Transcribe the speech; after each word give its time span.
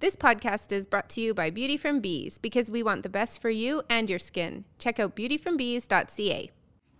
This 0.00 0.16
podcast 0.16 0.72
is 0.72 0.86
brought 0.86 1.10
to 1.10 1.20
you 1.20 1.34
by 1.34 1.50
Beauty 1.50 1.76
from 1.76 2.00
Bees 2.00 2.38
because 2.38 2.70
we 2.70 2.82
want 2.82 3.02
the 3.02 3.10
best 3.10 3.38
for 3.38 3.50
you 3.50 3.82
and 3.90 4.08
your 4.08 4.18
skin. 4.18 4.64
Check 4.78 4.98
out 4.98 5.14
beautyfrombees.ca. 5.14 6.50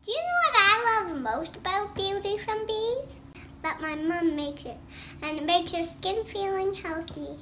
Do 0.05 0.13
you 0.13 0.19
know 0.19 0.39
what 0.45 0.55
I 0.55 1.03
love 1.09 1.19
most 1.19 1.57
about 1.57 1.95
Beauty 1.95 2.37
from 2.37 2.67
Bees? 2.67 3.19
That 3.63 3.81
my 3.81 3.95
mom 3.95 4.37
makes 4.37 4.67
it, 4.67 4.77
and 5.23 5.39
it 5.39 5.45
makes 5.45 5.73
your 5.73 5.85
skin 5.85 6.23
feeling 6.25 6.75
healthy. 6.75 7.39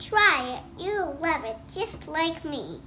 Try 0.00 0.56
it, 0.56 0.82
you'll 0.82 1.18
love 1.20 1.44
it 1.44 1.58
just 1.74 2.08
like 2.08 2.42
me. 2.46 2.80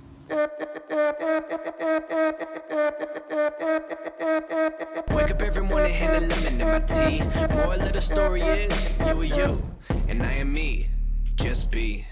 Wake 5.11 5.29
up 5.29 5.41
every 5.43 5.63
morning, 5.63 5.93
hand 5.93 6.15
a 6.15 6.27
lemon 6.27 6.59
in 6.59 6.67
my 6.67 6.79
tea. 6.79 7.21
Moral 7.53 7.81
of 7.81 7.93
the 7.93 8.01
story 8.01 8.41
is, 8.41 8.97
you 8.97 9.21
are 9.21 9.23
you, 9.23 9.63
and 10.07 10.23
I 10.23 10.33
am 10.33 10.51
me. 10.51 10.89
Just 11.37 11.69
be. 11.69 12.03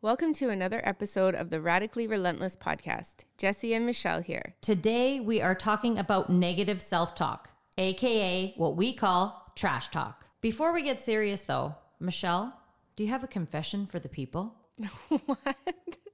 Welcome 0.00 0.32
to 0.34 0.48
another 0.48 0.80
episode 0.84 1.34
of 1.34 1.50
the 1.50 1.60
Radically 1.60 2.06
Relentless 2.06 2.56
podcast. 2.56 3.24
Jesse 3.36 3.74
and 3.74 3.84
Michelle 3.84 4.22
here. 4.22 4.54
Today, 4.60 5.18
we 5.18 5.42
are 5.42 5.56
talking 5.56 5.98
about 5.98 6.30
negative 6.30 6.80
self 6.80 7.16
talk, 7.16 7.50
aka 7.76 8.54
what 8.56 8.76
we 8.76 8.92
call 8.92 9.52
trash 9.56 9.88
talk. 9.88 10.26
Before 10.40 10.72
we 10.72 10.82
get 10.82 11.02
serious, 11.02 11.42
though, 11.42 11.74
Michelle, 11.98 12.56
do 12.94 13.02
you 13.02 13.10
have 13.10 13.24
a 13.24 13.28
confession 13.28 13.86
for 13.86 13.98
the 13.98 14.08
people? 14.08 14.54
what? 15.08 15.56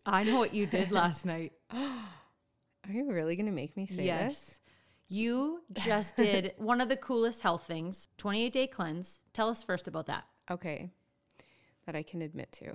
I 0.07 0.25
know 0.25 0.39
what 0.39 0.55
you 0.55 0.65
did 0.67 0.91
last 0.91 1.27
night. 1.27 1.53
Are 1.73 2.91
you 2.91 3.13
really 3.13 3.37
going 3.37 3.47
to 3.47 3.53
make 3.53 3.77
me 3.77 3.87
say 3.87 4.07
this? 4.07 4.61
You 5.13 5.61
just 5.75 6.17
did 6.25 6.55
one 6.57 6.81
of 6.81 6.89
the 6.89 6.97
coolest 6.97 7.43
health 7.43 7.67
things 7.67 8.09
28 8.17 8.51
day 8.51 8.67
cleanse. 8.67 9.21
Tell 9.35 9.51
us 9.51 9.63
first 9.63 9.87
about 9.87 10.07
that. 10.07 10.25
Okay. 10.51 10.89
That 11.85 11.95
I 11.95 12.03
can 12.03 12.23
admit 12.23 12.51
to. 12.53 12.73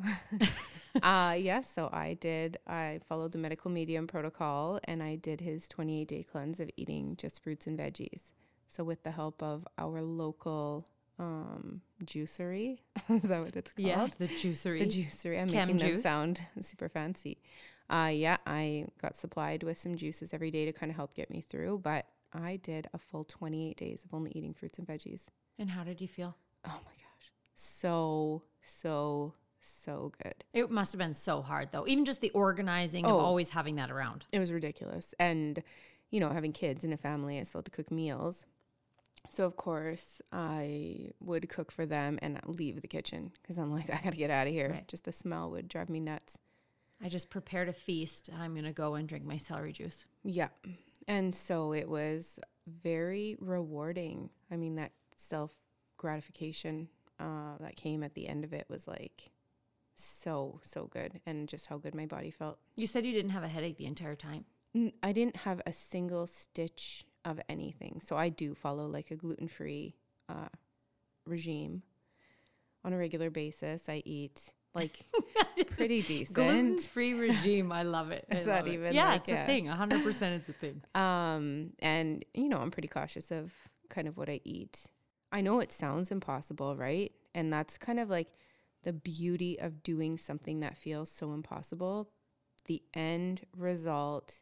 uh 1.02 1.34
yes, 1.34 1.68
so 1.74 1.90
I 1.92 2.14
did 2.14 2.58
I 2.68 3.00
followed 3.10 3.32
the 3.32 3.40
medical 3.40 3.72
medium 3.72 4.06
protocol 4.06 4.80
and 4.84 5.02
I 5.02 5.16
did 5.16 5.42
his 5.42 5.68
28 5.68 6.08
day 6.08 6.22
cleanse 6.22 6.60
of 6.60 6.70
eating 6.78 7.16
just 7.18 7.42
fruits 7.42 7.66
and 7.66 7.80
veggies. 7.80 8.34
So 8.68 8.84
with 8.84 9.02
the 9.02 9.12
help 9.12 9.42
of 9.42 9.68
our 9.80 10.04
local 10.04 10.88
um 11.18 11.82
juicery, 12.06 12.78
is 13.10 13.24
that 13.24 13.44
what 13.44 13.56
it's 13.56 13.72
called? 13.72 13.88
Yeah, 13.88 14.08
the 14.20 14.28
juicery. 14.28 14.82
The 14.82 14.86
juicery. 14.86 15.42
I'm 15.42 15.50
making 15.50 15.78
them 15.78 15.96
sound 15.96 16.40
super 16.62 16.88
fancy. 16.88 17.40
Uh, 17.90 18.12
yeah, 18.14 18.38
I 18.46 18.86
got 19.02 19.16
supplied 19.16 19.64
with 19.64 19.78
some 19.78 19.96
juices 19.96 20.34
every 20.34 20.52
day 20.52 20.66
to 20.66 20.74
kind 20.74 20.90
of 20.92 20.98
help 20.98 21.16
get 21.16 21.32
me 21.32 21.40
through, 21.40 21.80
but 21.80 22.06
I 22.34 22.58
did 22.58 22.88
a 22.94 22.98
full 22.98 23.24
28 23.24 23.78
days 23.78 24.04
of 24.04 24.14
only 24.14 24.32
eating 24.36 24.54
fruits 24.54 24.78
and 24.80 24.88
veggies. 24.88 25.28
And 25.60 25.70
how 25.70 25.84
did 25.84 26.02
you 26.02 26.08
feel? 26.08 26.36
Oh 26.66 26.70
my 26.86 26.92
gosh. 26.92 27.32
So, 27.56 28.44
so, 28.62 29.34
so 29.60 30.12
good. 30.24 30.44
It 30.54 30.70
must 30.70 30.92
have 30.92 31.00
been 31.00 31.14
so 31.14 31.42
hard, 31.42 31.70
though. 31.72 31.88
Even 31.88 32.06
just 32.06 32.22
the 32.22 32.30
organizing 32.32 33.06
of 33.06 33.12
Oh. 33.12 33.18
always 33.20 33.50
having 33.50 33.76
that 33.78 33.90
around. 33.92 34.26
It 34.32 34.40
was 34.40 34.52
ridiculous. 34.52 35.14
And, 35.20 35.62
you 36.12 36.20
know, 36.20 36.30
having 36.30 36.54
kids 36.54 36.84
and 36.84 36.94
a 36.94 36.98
family, 36.98 37.40
I 37.40 37.44
still 37.44 37.60
had 37.60 37.66
to 37.66 37.72
cook 37.72 37.92
meals. 37.92 38.46
So, 39.30 39.46
of 39.46 39.58
course, 39.58 40.22
I 40.32 41.12
would 41.20 41.50
cook 41.50 41.72
for 41.72 41.86
them 41.86 42.20
and 42.22 42.40
leave 42.46 42.82
the 42.82 42.88
kitchen 42.88 43.32
because 43.42 43.58
I'm 43.58 43.72
like, 43.72 43.90
I 43.94 44.00
got 44.04 44.12
to 44.12 44.18
get 44.18 44.30
out 44.30 44.48
of 44.48 44.54
here. 44.54 44.70
Right. 44.72 44.88
Just 44.88 45.06
the 45.06 45.12
smell 45.14 45.50
would 45.52 45.68
drive 45.68 45.90
me 45.90 46.00
nuts. 46.00 46.38
I 47.04 47.10
just 47.10 47.30
prepared 47.30 47.70
a 47.70 47.74
feast. 47.74 48.30
I'm 48.40 48.54
going 48.54 48.66
to 48.66 48.72
go 48.74 48.96
and 48.96 49.08
drink 49.08 49.24
my 49.26 49.38
celery 49.38 49.72
juice. 49.72 50.06
Yeah. 50.24 50.48
And 51.08 51.34
so 51.34 51.74
it 51.74 51.88
was 51.88 52.40
very 52.68 53.38
rewarding. 53.40 54.30
I 54.52 54.58
mean, 54.58 54.76
that 54.76 54.92
self 55.16 55.54
gratification 55.98 56.90
uh, 57.20 57.58
that 57.60 57.76
came 57.76 58.04
at 58.04 58.14
the 58.14 58.28
end 58.28 58.44
of 58.44 58.54
it 58.54 58.66
was 58.70 58.88
like 58.88 59.32
so, 59.96 60.60
so 60.64 60.86
good. 60.86 61.20
And 61.26 61.48
just 61.48 61.68
how 61.68 61.78
good 61.78 61.96
my 61.96 62.06
body 62.06 62.32
felt. 62.32 62.60
You 62.76 62.88
said 62.88 63.06
you 63.06 63.14
didn't 63.14 63.32
have 63.32 63.44
a 63.44 63.48
headache 63.48 63.78
the 63.78 63.86
entire 63.86 64.16
time. 64.16 64.46
I 65.02 65.12
didn't 65.12 65.38
have 65.38 65.62
a 65.66 65.74
single 65.74 66.28
stitch 66.28 67.04
of 67.26 67.40
anything. 67.50 68.02
So 68.04 68.16
I 68.16 68.30
do 68.30 68.54
follow 68.54 68.86
like 68.86 69.12
a 69.12 69.16
gluten 69.16 69.48
free 69.48 69.96
uh, 70.30 70.50
regime 71.26 71.82
on 72.84 72.94
a 72.94 72.98
regular 72.98 73.30
basis. 73.30 73.90
I 73.90 74.04
eat 74.06 74.52
like 74.78 74.98
pretty 75.76 76.02
decent. 76.02 76.36
Gluten 76.36 76.78
free 76.78 77.14
regime. 77.14 77.72
I 77.72 77.84
love 77.84 78.12
it. 78.12 78.26
Is 78.32 78.44
I 78.44 78.46
that 78.46 78.56
love 78.60 78.68
it. 78.68 78.74
even 78.74 78.94
Yeah, 78.94 79.10
like 79.10 79.22
it's 79.22 79.32
a- 79.32 79.44
a 79.44 79.46
thing. 79.46 79.66
100% 79.68 80.22
it's 80.38 80.50
a 80.50 80.54
thing. 80.54 80.82
Um, 80.96 81.74
and 81.80 82.24
you 82.34 82.48
know, 82.50 82.58
I'm 82.58 82.72
pretty 82.72 82.88
cautious 82.88 83.32
of 83.32 83.52
kind 83.90 84.08
of 84.08 84.16
what 84.18 84.30
I 84.30 84.40
eat. 84.46 84.86
I 85.32 85.42
know 85.42 85.60
it 85.60 85.72
sounds 85.72 86.12
impossible, 86.12 86.78
right? 86.78 87.12
And 87.36 87.52
that's 87.52 87.78
kind 87.78 88.00
of 88.00 88.10
like 88.10 88.30
the 88.84 88.94
beauty 88.94 89.60
of 89.60 89.84
doing 89.84 90.18
something 90.18 90.62
that 90.62 90.78
feels 90.78 91.12
so 91.12 91.34
impossible. 91.34 92.10
The 92.66 92.82
end 92.94 93.42
result, 93.56 94.42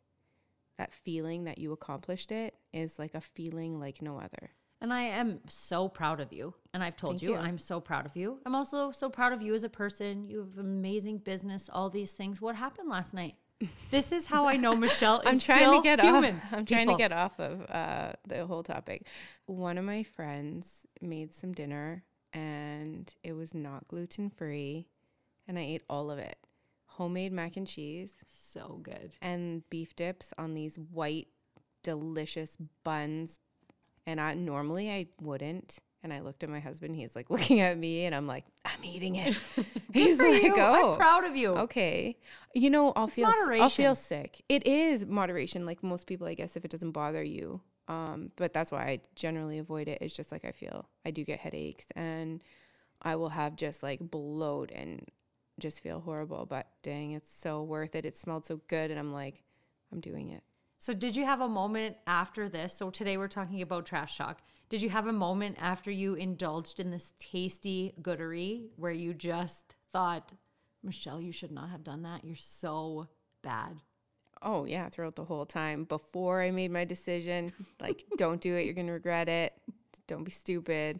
that 0.77 0.93
feeling 0.93 1.45
that 1.45 1.57
you 1.57 1.71
accomplished 1.71 2.31
it, 2.31 2.53
is 2.73 2.99
like 2.99 3.15
a 3.15 3.21
feeling 3.21 3.79
like 3.79 4.01
no 4.01 4.17
other. 4.17 4.51
And 4.81 4.93
I 4.93 5.03
am 5.03 5.39
so 5.47 5.87
proud 5.87 6.19
of 6.19 6.31
you. 6.33 6.53
And 6.73 6.83
I've 6.83 6.97
told 6.97 7.21
you, 7.21 7.31
you. 7.31 7.35
I'm 7.37 7.57
so 7.57 7.79
proud 7.79 8.05
of 8.05 8.15
you. 8.15 8.39
I'm 8.45 8.55
also 8.55 8.91
so 8.91 9.09
proud 9.09 9.33
of 9.33 9.41
you 9.41 9.53
as 9.53 9.63
a 9.63 9.69
person. 9.69 10.27
You 10.27 10.39
have 10.39 10.57
amazing 10.57 11.19
business, 11.19 11.69
all 11.71 11.89
these 11.89 12.11
things. 12.13 12.41
What 12.41 12.55
happened 12.55 12.89
last 12.89 13.13
night? 13.13 13.35
This 13.89 14.11
is 14.11 14.25
how 14.25 14.47
I 14.47 14.57
know 14.57 14.75
Michelle 14.75 15.21
is 15.21 15.27
I'm 15.29 15.39
trying 15.39 15.59
still 15.59 15.77
to 15.77 15.83
get 15.83 16.01
human. 16.01 16.35
off. 16.35 16.43
I'm 16.51 16.65
trying 16.65 16.89
to 16.89 16.97
get 16.97 17.13
off 17.13 17.39
of 17.39 17.65
uh, 17.69 18.11
the 18.27 18.45
whole 18.45 18.63
topic. 18.63 19.07
One 19.45 19.77
of 19.77 19.85
my 19.85 20.03
friends 20.03 20.85
made 21.01 21.33
some 21.33 21.53
dinner, 21.53 22.03
and 22.33 23.13
it 23.23 23.31
was 23.31 23.53
not 23.53 23.87
gluten 23.87 24.29
free, 24.29 24.87
and 25.47 25.57
I 25.57 25.61
ate 25.61 25.83
all 25.89 26.11
of 26.11 26.19
it. 26.19 26.35
Homemade 26.87 27.31
mac 27.31 27.55
and 27.55 27.65
cheese 27.65 28.13
so 28.27 28.79
good. 28.83 29.15
and 29.21 29.63
beef 29.69 29.95
dips 29.95 30.33
on 30.37 30.53
these 30.53 30.75
white, 30.77 31.27
delicious 31.81 32.57
buns. 32.83 33.39
And 34.07 34.19
I 34.21 34.33
normally 34.35 34.89
I 34.91 35.07
wouldn't. 35.21 35.79
And 36.03 36.13
I 36.13 36.19
looked 36.19 36.43
at 36.43 36.49
my 36.49 36.59
husband. 36.59 36.95
He's 36.95 37.15
like 37.15 37.29
looking 37.31 37.59
at 37.61 37.77
me, 37.77 38.05
and 38.05 38.13
I'm 38.13 38.27
like, 38.27 38.45
I'm 38.63 38.83
eating 38.83 39.15
it. 39.15 39.35
He's 39.93 40.19
like, 40.19 40.43
you. 40.43 40.53
oh, 40.57 40.91
I'm 40.91 40.97
proud 40.97 41.23
of 41.25 41.35
you. 41.35 41.49
Okay. 41.55 42.17
You 42.53 42.69
know, 42.69 42.93
I'll 42.95 43.07
feel 43.07 43.27
s- 43.27 43.59
I'll 43.61 43.69
feel 43.69 43.95
sick. 43.95 44.43
It 44.47 44.67
is 44.67 45.05
moderation, 45.05 45.65
like 45.65 45.81
most 45.81 46.05
people, 46.05 46.27
I 46.27 46.35
guess, 46.35 46.55
if 46.55 46.63
it 46.63 46.69
doesn't 46.71 46.91
bother 46.91 47.23
you. 47.23 47.61
Um, 47.87 48.31
but 48.35 48.53
that's 48.53 48.71
why 48.71 48.83
I 48.83 48.99
generally 49.15 49.57
avoid 49.59 49.87
it. 49.87 49.99
It's 50.01 50.13
just 50.15 50.31
like 50.31 50.43
I 50.45 50.51
feel 50.51 50.87
I 51.05 51.11
do 51.11 51.23
get 51.23 51.39
headaches 51.39 51.85
and 51.95 52.43
I 53.01 53.15
will 53.15 53.29
have 53.29 53.55
just 53.55 53.83
like 53.83 53.99
bloat 53.99 54.71
and 54.73 55.07
just 55.59 55.81
feel 55.81 55.99
horrible. 55.99 56.45
But 56.45 56.67
dang, 56.83 57.11
it's 57.13 57.31
so 57.31 57.63
worth 57.63 57.95
it. 57.95 58.05
It 58.05 58.15
smelled 58.17 58.45
so 58.45 58.59
good, 58.67 58.91
and 58.91 58.99
I'm 58.99 59.13
like, 59.13 59.43
I'm 59.91 60.01
doing 60.01 60.29
it. 60.31 60.43
So, 60.77 60.93
did 60.93 61.15
you 61.15 61.25
have 61.25 61.41
a 61.41 61.49
moment 61.49 61.97
after 62.05 62.49
this? 62.49 62.73
So, 62.75 62.89
today 62.89 63.17
we're 63.17 63.27
talking 63.27 63.61
about 63.61 63.85
trash 63.85 64.17
talk. 64.17 64.41
Did 64.69 64.81
you 64.81 64.89
have 64.89 65.07
a 65.07 65.13
moment 65.13 65.57
after 65.59 65.91
you 65.91 66.15
indulged 66.15 66.79
in 66.79 66.91
this 66.91 67.13
tasty 67.19 67.93
goodery 68.01 68.67
where 68.75 68.91
you 68.91 69.13
just 69.13 69.75
thought, 69.91 70.33
Michelle, 70.83 71.21
you 71.21 71.31
should 71.31 71.51
not 71.51 71.69
have 71.69 71.83
done 71.83 72.03
that? 72.03 72.25
You're 72.25 72.35
so 72.35 73.07
bad. 73.41 73.77
Oh 74.41 74.65
yeah, 74.65 74.89
throughout 74.89 75.15
the 75.15 75.23
whole 75.23 75.45
time 75.45 75.85
before 75.85 76.41
I 76.41 76.51
made 76.51 76.71
my 76.71 76.83
decision, 76.85 77.51
like 77.79 78.05
don't 78.17 78.41
do 78.41 78.55
it, 78.55 78.65
you're 78.65 78.73
gonna 78.73 78.91
regret 78.93 79.29
it. 79.29 79.53
Don't 80.07 80.23
be 80.23 80.31
stupid. 80.31 80.99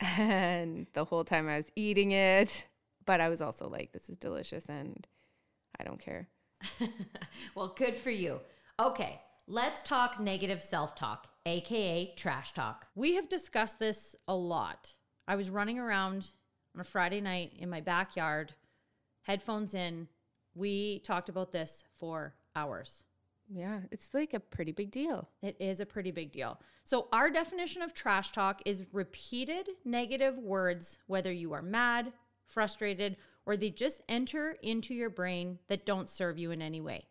And 0.00 0.86
the 0.92 1.04
whole 1.04 1.24
time 1.24 1.48
I 1.48 1.56
was 1.56 1.70
eating 1.76 2.12
it, 2.12 2.66
but 3.04 3.20
I 3.20 3.28
was 3.28 3.40
also 3.40 3.68
like, 3.68 3.92
this 3.92 4.10
is 4.10 4.16
delicious, 4.18 4.66
and 4.68 5.06
I 5.78 5.84
don't 5.84 6.00
care. 6.00 6.28
Well, 7.54 7.74
good 7.76 7.96
for 7.96 8.10
you. 8.10 8.40
Okay, 8.78 9.22
let's 9.46 9.82
talk 9.82 10.20
negative 10.20 10.62
self 10.62 10.94
talk, 10.94 11.28
AKA 11.46 12.12
trash 12.14 12.52
talk. 12.52 12.86
We 12.94 13.14
have 13.14 13.26
discussed 13.26 13.78
this 13.78 14.14
a 14.28 14.36
lot. 14.36 14.92
I 15.26 15.34
was 15.34 15.48
running 15.48 15.78
around 15.78 16.30
on 16.74 16.82
a 16.82 16.84
Friday 16.84 17.22
night 17.22 17.52
in 17.58 17.70
my 17.70 17.80
backyard, 17.80 18.52
headphones 19.22 19.74
in. 19.74 20.08
We 20.54 20.98
talked 20.98 21.30
about 21.30 21.52
this 21.52 21.84
for 21.98 22.34
hours. 22.54 23.02
Yeah, 23.48 23.80
it's 23.90 24.12
like 24.12 24.34
a 24.34 24.40
pretty 24.40 24.72
big 24.72 24.90
deal. 24.90 25.30
It 25.40 25.56
is 25.58 25.80
a 25.80 25.86
pretty 25.86 26.10
big 26.10 26.30
deal. 26.30 26.60
So, 26.84 27.08
our 27.14 27.30
definition 27.30 27.80
of 27.80 27.94
trash 27.94 28.30
talk 28.32 28.60
is 28.66 28.84
repeated 28.92 29.70
negative 29.86 30.36
words, 30.36 30.98
whether 31.06 31.32
you 31.32 31.54
are 31.54 31.62
mad, 31.62 32.12
frustrated, 32.46 33.16
or 33.46 33.56
they 33.56 33.70
just 33.70 34.02
enter 34.06 34.58
into 34.62 34.92
your 34.92 35.08
brain 35.08 35.60
that 35.68 35.86
don't 35.86 36.10
serve 36.10 36.38
you 36.38 36.50
in 36.50 36.60
any 36.60 36.82
way. 36.82 37.06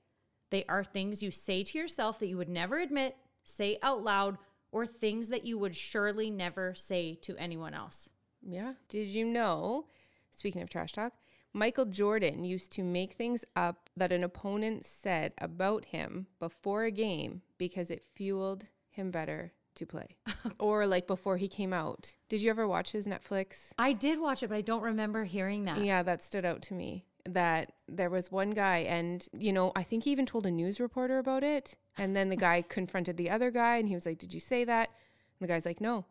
They 0.56 0.64
are 0.70 0.86
things 0.86 1.22
you 1.22 1.32
say 1.32 1.64
to 1.64 1.78
yourself 1.78 2.18
that 2.20 2.28
you 2.28 2.38
would 2.38 2.48
never 2.48 2.80
admit, 2.80 3.18
say 3.44 3.78
out 3.82 4.06
loud, 4.06 4.38
or 4.72 4.86
things 4.86 5.28
that 5.28 5.46
you 5.46 5.58
would 5.58 5.76
surely 5.76 6.32
never 6.32 6.74
say 6.74 7.16
to 7.24 7.36
anyone 7.36 7.74
else. 7.74 8.10
Yeah. 8.42 8.76
Did 8.88 9.10
you 9.10 9.26
know, 9.26 9.88
speaking 10.32 10.62
of 10.62 10.70
trash 10.70 10.94
talk, 10.94 11.12
Michael 11.52 11.84
Jordan 11.84 12.46
used 12.46 12.72
to 12.72 12.86
make 12.86 13.16
things 13.16 13.44
up 13.58 13.90
that 13.98 14.14
an 14.14 14.24
opponent 14.24 14.86
said 14.86 15.34
about 15.40 15.84
him 15.84 16.28
before 16.40 16.86
a 16.86 16.92
game 16.92 17.42
because 17.58 17.92
it 17.92 18.06
fueled 18.16 18.68
him 18.90 19.12
better 19.12 19.52
to 19.76 19.86
play. 19.86 20.16
or 20.58 20.88
like 20.88 21.06
before 21.06 21.36
he 21.36 21.50
came 21.50 21.74
out. 21.74 22.16
Did 22.30 22.42
you 22.42 22.50
ever 22.50 22.66
watch 22.66 22.94
his 22.94 23.06
Netflix? 23.06 23.72
I 23.78 23.92
did 23.92 24.22
watch 24.22 24.42
it, 24.42 24.48
but 24.48 24.56
I 24.56 24.62
don't 24.62 24.84
remember 24.84 25.26
hearing 25.26 25.66
that. 25.66 25.84
Yeah, 25.84 26.02
that 26.04 26.24
stood 26.24 26.46
out 26.46 26.62
to 26.62 26.74
me. 26.74 27.04
That 27.28 27.72
there 27.88 28.10
was 28.10 28.32
one 28.32 28.52
guy, 28.52 28.80
and 28.80 29.28
you 29.34 29.52
know, 29.52 29.72
I 29.76 29.84
think 29.84 30.04
he 30.04 30.12
even 30.12 30.26
told 30.26 30.46
a 30.46 30.52
news 30.52 30.80
reporter 30.80 31.18
about 31.18 31.44
it. 31.44 31.76
And 31.98 32.16
then 32.16 32.30
the 32.30 32.36
guy 32.36 32.62
confronted 32.62 33.18
the 33.18 33.30
other 33.30 33.52
guy, 33.52 33.78
and 33.78 33.88
he 33.88 33.96
was 33.96 34.06
like, 34.06 34.20
"Did 34.20 34.34
you 34.34 34.40
say 34.40 34.64
that?" 34.64 34.90
And 35.40 35.48
the 35.48 35.52
guy's 35.52 35.66
like, 35.66 35.82
"No." 35.82 36.06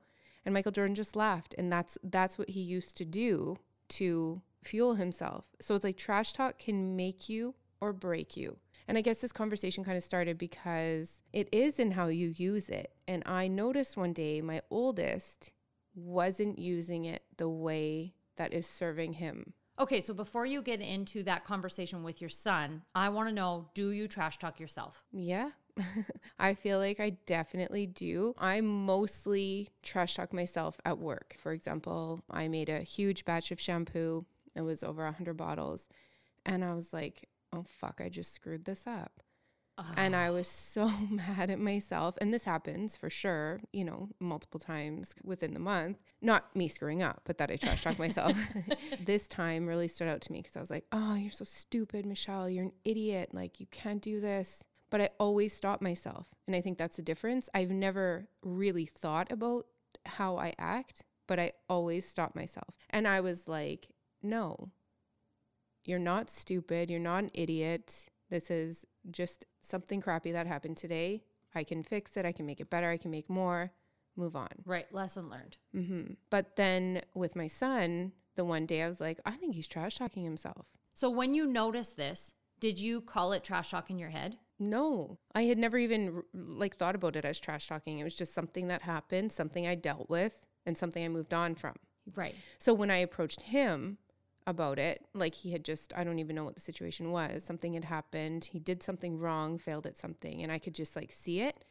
And 0.45 0.53
Michael 0.53 0.73
Jordan 0.73 0.95
just 0.95 1.17
laughed, 1.17 1.55
and 1.57 1.73
that's 1.73 1.97
that's 2.03 2.39
what 2.39 2.51
he 2.51 2.61
used 2.61 2.97
to 2.97 3.05
do 3.05 3.59
to 3.91 4.43
fuel 4.63 4.95
himself. 4.95 5.49
So 5.61 5.75
it's 5.75 5.85
like 5.85 5.97
trash 5.97 6.33
talk 6.33 6.59
can 6.59 6.97
make 6.97 7.29
you 7.29 7.55
or 7.81 7.93
break 7.93 8.37
you. 8.37 8.59
And 8.87 8.99
I 8.99 9.01
guess 9.01 9.19
this 9.19 9.33
conversation 9.33 9.85
kind 9.85 9.97
of 9.97 10.05
started 10.05 10.37
because 10.37 11.21
it 11.33 11.49
is 11.53 11.79
in 11.79 11.93
how 11.93 12.09
you 12.09 12.35
use 12.37 12.69
it. 12.69 12.93
And 13.09 13.23
I 13.25 13.49
noticed 13.49 13.97
one 13.97 14.13
day 14.13 14.41
my 14.41 14.61
oldest 14.71 15.53
wasn't 15.95 16.59
using 16.59 17.05
it 17.05 17.23
the 17.37 17.49
way 17.49 18.15
that 18.37 18.53
is 18.53 18.67
serving 18.67 19.15
him. 19.15 19.55
Okay, 19.79 20.01
so 20.01 20.15
before 20.15 20.47
you 20.47 20.63
get 20.63 20.81
into 20.81 21.25
that 21.25 21.45
conversation 21.45 22.05
with 22.05 22.21
your 22.21 22.31
son, 22.31 22.83
I 22.95 23.09
want 23.09 23.29
to 23.29 23.35
know 23.35 23.67
do 23.75 23.91
you 23.91 24.07
trash 24.07 24.39
talk 24.39 24.61
yourself? 24.61 25.03
Yeah. 25.13 25.51
I 26.39 26.55
feel 26.55 26.79
like 26.79 27.01
I 27.01 27.11
definitely 27.27 27.87
do. 27.87 28.35
I 28.39 28.61
mostly 28.61 29.71
trash 29.83 30.15
talk 30.15 30.33
myself 30.33 30.79
at 30.85 30.99
work. 30.99 31.35
For 31.37 31.53
example, 31.53 32.23
I 32.31 32.47
made 32.47 32.69
a 32.69 32.81
huge 32.81 33.25
batch 33.25 33.51
of 33.51 33.61
shampoo. 33.61 34.27
It 34.55 34.61
was 34.61 34.85
over 34.85 35.03
100 35.03 35.37
bottles. 35.37 35.89
And 36.47 36.65
I 36.65 36.75
was 36.75 36.93
like, 36.93 37.29
oh, 37.53 37.65
fuck, 37.67 38.01
I 38.01 38.09
just 38.09 38.33
screwed 38.33 38.67
this 38.67 38.87
up. 38.87 39.24
And 39.97 40.15
I 40.15 40.31
was 40.31 40.47
so 40.49 40.89
mad 41.11 41.51
at 41.51 41.59
myself. 41.59 42.17
And 42.21 42.33
this 42.33 42.45
happens 42.45 42.97
for 42.97 43.11
sure, 43.11 43.61
you 43.73 43.85
know, 43.85 44.09
multiple 44.21 44.61
times 44.61 45.15
within 45.23 45.53
the 45.53 45.61
month. 45.61 45.99
Not 46.23 46.55
me 46.55 46.69
screwing 46.69 47.03
up, 47.03 47.23
but 47.25 47.39
that 47.39 47.51
I 47.51 47.57
trash 47.57 47.83
talk 47.83 47.99
myself. 47.99 48.37
this 49.05 49.27
time 49.27 49.67
really 49.67 49.89
stood 49.89 50.09
out 50.09 50.21
to 50.23 50.33
me 50.33 50.41
because 50.41 50.57
I 50.57 50.61
was 50.61 50.71
like, 50.71 50.85
oh, 50.93 51.15
you're 51.15 51.31
so 51.31 51.45
stupid, 51.45 52.07
Michelle. 52.07 52.49
You're 52.49 52.65
an 52.65 52.73
idiot. 52.85 53.31
Like, 53.33 53.61
you 53.61 53.67
can't 53.71 54.03
do 54.03 54.21
this. 54.21 54.65
But 54.91 55.01
I 55.01 55.11
always 55.19 55.53
stop 55.53 55.81
myself. 55.81 56.27
And 56.47 56.55
I 56.55 56.61
think 56.61 56.79
that's 56.79 56.97
the 56.97 57.03
difference. 57.03 57.49
I've 57.53 57.71
never 57.71 58.29
really 58.43 58.87
thought 58.87 59.33
about 59.33 59.67
how 60.07 60.37
I 60.37 60.55
act, 60.59 61.03
but 61.27 61.41
I 61.41 61.53
always 61.69 62.09
stop 62.09 62.37
myself. 62.37 62.75
And 62.91 63.09
I 63.09 63.21
was 63.21 63.49
like, 63.49 63.89
no, 64.23 64.71
you're 65.85 65.99
not 65.99 66.31
stupid. 66.31 66.91
You're 66.91 67.01
not 67.01 67.25
an 67.25 67.31
idiot. 67.35 68.07
This 68.35 68.51
is 68.51 68.85
just 69.13 69.45
something 69.63 70.01
crappy 70.01 70.33
that 70.33 70.49
happened 70.49 70.77
today. 70.77 71.23
I 71.55 71.63
can 71.63 71.85
fix 71.85 72.17
it. 72.17 72.27
I 72.27 72.33
can 72.33 72.47
make 72.47 72.59
it 72.59 72.69
better. 72.69 72.91
I 72.91 72.97
can 72.97 73.13
make 73.13 73.31
more. 73.31 73.71
Move 74.17 74.35
on. 74.35 74.49
Right, 74.67 74.93
lesson 74.93 75.31
learned. 75.31 75.57
Mm-hmm. 75.73 76.15
But 76.31 76.57
then 76.57 77.03
with 77.15 77.37
my 77.37 77.47
son, 77.47 78.11
the 78.35 78.45
one 78.45 78.67
day 78.67 78.83
I 78.83 78.89
was 78.89 79.01
like, 79.01 79.21
I 79.25 79.37
think 79.37 79.55
he's 79.55 79.69
trash 79.69 79.99
talking 79.99 80.25
himself. 80.25 80.67
So 80.95 81.11
when 81.11 81.33
you 81.33 81.47
noticed 81.47 81.97
this, 81.97 82.35
did 82.59 82.81
you 82.81 83.03
call 83.03 83.33
it 83.35 83.45
trash 83.45 83.71
talk 83.71 83.89
in 83.89 84.01
your 84.01 84.11
head? 84.11 84.37
No, 84.59 85.21
I 85.33 85.43
had 85.43 85.57
never 85.57 85.79
even 85.79 86.25
like 86.35 86.75
thought 86.75 86.97
about 86.97 87.15
it 87.15 87.25
as 87.25 87.39
trash 87.39 87.69
talking. 87.69 88.01
It 88.01 88.05
was 88.05 88.17
just 88.17 88.35
something 88.35 88.67
that 88.67 88.83
happened, 88.83 89.31
something 89.31 89.65
I 89.65 89.77
dealt 89.77 90.11
with, 90.11 90.45
and 90.67 90.77
something 90.77 91.05
I 91.05 91.09
moved 91.09 91.33
on 91.33 91.55
from. 91.55 91.75
Right. 92.17 92.35
So 92.59 92.75
when 92.75 92.91
I 92.91 92.97
approached 92.97 93.43
him 93.43 93.99
about 94.47 94.79
it, 94.79 95.07
like 95.15 95.35
he 95.35 95.53
had 95.53 95.65
just, 95.65 95.93
I 95.97 96.05
don't 96.05 96.19
even 96.19 96.37
know 96.37 96.45
what 96.45 96.55
the 96.55 96.61
situation 96.61 97.11
was. 97.11 97.45
Something 97.45 97.75
had 97.75 97.85
happened. 97.85 98.47
He 98.47 98.59
did 98.59 98.83
something 98.83 99.19
wrong, 99.19 99.59
failed 99.59 99.87
at 99.87 99.97
something, 99.97 100.43
and 100.43 100.53
I 100.53 100.59
could 100.59 100.75
just 100.75 100.97
like 100.97 101.13
see 101.13 101.41
it. 101.41 101.65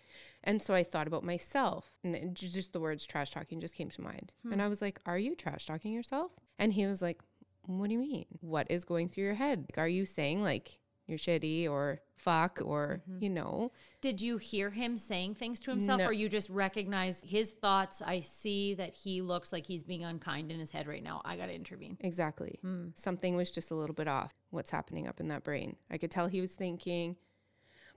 And 0.44 0.62
so 0.62 0.74
I 0.74 0.84
thought 0.84 1.08
about 1.08 1.24
myself, 1.24 1.92
and 2.04 2.36
just 2.36 2.74
the 2.74 2.80
words 2.80 3.06
trash 3.06 3.32
talking 3.32 3.60
just 3.60 3.76
came 3.76 3.90
to 3.90 4.02
mind. 4.02 4.32
Hmm. 4.44 4.54
And 4.54 4.62
I 4.62 4.68
was 4.68 4.82
like, 4.82 5.00
Are 5.06 5.18
you 5.18 5.36
trash 5.36 5.66
talking 5.66 5.94
yourself? 5.94 6.32
And 6.60 6.74
he 6.74 6.86
was 6.86 7.02
like, 7.02 7.22
What 7.66 7.88
do 7.88 7.94
you 7.94 8.00
mean? 8.00 8.26
What 8.42 8.68
is 8.70 8.86
going 8.86 9.10
through 9.10 9.26
your 9.26 9.34
head? 9.36 9.66
Like, 9.70 9.78
are 9.78 9.88
you 9.88 10.06
saying 10.06 10.44
like 10.44 10.80
you're 11.08 11.18
shitty 11.18 11.70
or 11.70 12.00
fuck 12.16 12.60
or, 12.64 13.02
mm-hmm. 13.10 13.24
you 13.24 13.30
know? 13.30 13.72
Did 14.02 14.22
you 14.22 14.38
hear 14.38 14.70
him 14.70 14.98
saying 14.98 15.36
things 15.36 15.60
to 15.62 15.72
himself 15.72 16.00
No. 16.00 16.08
or 16.08 16.14
you 16.14 16.30
just 16.30 16.50
recognized 16.50 17.26
his 17.26 17.52
thoughts? 17.52 18.02
I 18.02 18.22
see 18.22 18.74
that 18.76 18.94
he 18.94 19.22
looks 19.22 19.52
like 19.52 19.66
he's 19.66 19.84
being 19.84 20.04
unkind 20.04 20.52
in 20.52 20.60
his 20.60 20.72
head 20.72 20.88
right 20.88 21.04
now. 21.04 21.22
I 21.26 21.36
got 21.36 21.48
to 21.48 21.54
intervene. 21.54 21.98
Exactly. 22.00 22.60
Hmm. 22.62 22.88
Something 22.96 23.36
was 23.36 23.52
just 23.52 23.72
a 23.72 23.76
little 23.76 23.96
bit 23.96 24.08
off. 24.08 24.34
What's 24.50 24.72
happening 24.72 25.08
up 25.08 25.20
in 25.20 25.28
that 25.28 25.44
brain? 25.44 25.76
I 25.92 25.98
could 25.98 26.12
tell 26.12 26.28
he 26.28 26.42
was 26.42 26.54
thinking, 26.54 27.18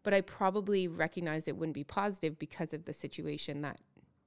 but 0.02 0.14
I 0.14 0.20
probably 0.20 0.88
recognized 0.88 1.49
it 1.49 1.56
wouldn't 1.56 1.75
be 1.75 1.85
positive 1.85 2.38
because 2.38 2.73
of 2.73 2.85
the 2.85 2.93
situation 2.93 3.62
that 3.62 3.81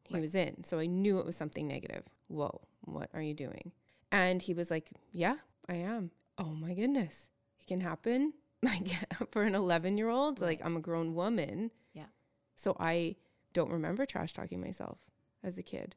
he 0.07 0.19
was 0.19 0.35
in. 0.35 0.63
So 0.63 0.79
I 0.79 0.85
knew 0.87 1.19
it 1.19 1.25
was 1.25 1.35
something 1.35 1.67
negative. 1.67 2.03
Whoa, 2.27 2.61
what 2.81 3.09
are 3.13 3.21
you 3.21 3.33
doing? 3.33 3.71
And 4.11 4.41
he 4.41 4.53
was 4.53 4.71
like, 4.71 4.89
Yeah, 5.11 5.35
I 5.67 5.75
am. 5.75 6.11
Oh 6.37 6.51
my 6.51 6.73
goodness. 6.73 7.29
It 7.59 7.67
can 7.67 7.81
happen. 7.81 8.33
Like 8.63 8.89
for 9.31 9.43
an 9.43 9.55
11 9.55 9.97
year 9.97 10.09
old, 10.09 10.41
like 10.41 10.59
I'm 10.63 10.75
a 10.75 10.81
grown 10.81 11.15
woman. 11.15 11.71
Yeah. 11.93 12.07
So 12.57 12.75
I 12.77 13.15
don't 13.53 13.71
remember 13.71 14.05
trash 14.05 14.33
talking 14.33 14.59
myself 14.59 14.99
as 15.43 15.57
a 15.57 15.63
kid. 15.63 15.95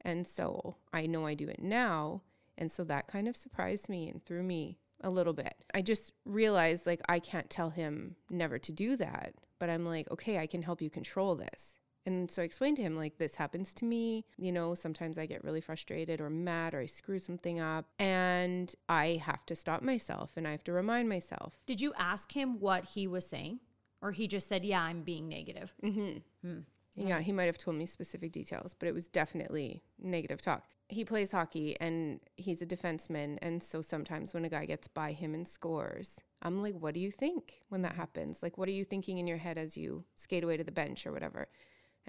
And 0.00 0.26
so 0.26 0.76
I 0.92 1.06
know 1.06 1.24
I 1.24 1.34
do 1.34 1.48
it 1.48 1.62
now. 1.62 2.22
And 2.58 2.70
so 2.70 2.82
that 2.84 3.06
kind 3.06 3.28
of 3.28 3.36
surprised 3.36 3.88
me 3.88 4.08
and 4.08 4.24
threw 4.24 4.42
me 4.42 4.78
a 5.02 5.10
little 5.10 5.32
bit. 5.32 5.54
I 5.72 5.82
just 5.82 6.12
realized 6.24 6.86
like 6.86 7.00
I 7.08 7.18
can't 7.20 7.48
tell 7.48 7.70
him 7.70 8.16
never 8.28 8.58
to 8.58 8.72
do 8.72 8.96
that, 8.96 9.34
but 9.58 9.70
I'm 9.70 9.86
like, 9.86 10.10
okay, 10.10 10.38
I 10.38 10.46
can 10.46 10.62
help 10.62 10.82
you 10.82 10.90
control 10.90 11.36
this. 11.36 11.74
And 12.06 12.30
so 12.30 12.42
I 12.42 12.44
explained 12.44 12.76
to 12.78 12.82
him, 12.82 12.96
like, 12.96 13.18
this 13.18 13.36
happens 13.36 13.74
to 13.74 13.84
me. 13.84 14.24
You 14.36 14.52
know, 14.52 14.74
sometimes 14.74 15.18
I 15.18 15.26
get 15.26 15.44
really 15.44 15.60
frustrated 15.60 16.20
or 16.20 16.30
mad 16.30 16.74
or 16.74 16.80
I 16.80 16.86
screw 16.86 17.18
something 17.18 17.60
up 17.60 17.86
and 17.98 18.74
I 18.88 19.20
have 19.24 19.44
to 19.46 19.54
stop 19.54 19.82
myself 19.82 20.32
and 20.36 20.48
I 20.48 20.52
have 20.52 20.64
to 20.64 20.72
remind 20.72 21.08
myself. 21.08 21.58
Did 21.66 21.80
you 21.80 21.92
ask 21.98 22.32
him 22.32 22.58
what 22.58 22.84
he 22.86 23.06
was 23.06 23.26
saying? 23.26 23.60
Or 24.02 24.12
he 24.12 24.26
just 24.28 24.48
said, 24.48 24.64
Yeah, 24.64 24.82
I'm 24.82 25.02
being 25.02 25.28
negative? 25.28 25.74
Mm-hmm. 25.82 26.18
Hmm. 26.42 26.60
Yeah, 26.96 27.20
he 27.20 27.32
might 27.32 27.44
have 27.44 27.58
told 27.58 27.76
me 27.76 27.86
specific 27.86 28.32
details, 28.32 28.74
but 28.74 28.88
it 28.88 28.94
was 28.94 29.08
definitely 29.08 29.82
negative 29.98 30.42
talk. 30.42 30.64
He 30.88 31.04
plays 31.04 31.30
hockey 31.30 31.76
and 31.80 32.20
he's 32.36 32.62
a 32.62 32.66
defenseman. 32.66 33.38
And 33.40 33.62
so 33.62 33.80
sometimes 33.80 34.34
when 34.34 34.44
a 34.44 34.48
guy 34.48 34.66
gets 34.66 34.88
by 34.88 35.12
him 35.12 35.34
and 35.34 35.46
scores, 35.46 36.18
I'm 36.42 36.62
like, 36.62 36.74
what 36.74 36.94
do 36.94 37.00
you 37.00 37.10
think 37.10 37.60
when 37.68 37.82
that 37.82 37.94
happens? 37.94 38.42
Like, 38.42 38.58
what 38.58 38.68
are 38.68 38.72
you 38.72 38.84
thinking 38.84 39.18
in 39.18 39.26
your 39.26 39.36
head 39.36 39.56
as 39.56 39.76
you 39.76 40.04
skate 40.16 40.42
away 40.42 40.56
to 40.56 40.64
the 40.64 40.72
bench 40.72 41.06
or 41.06 41.12
whatever? 41.12 41.48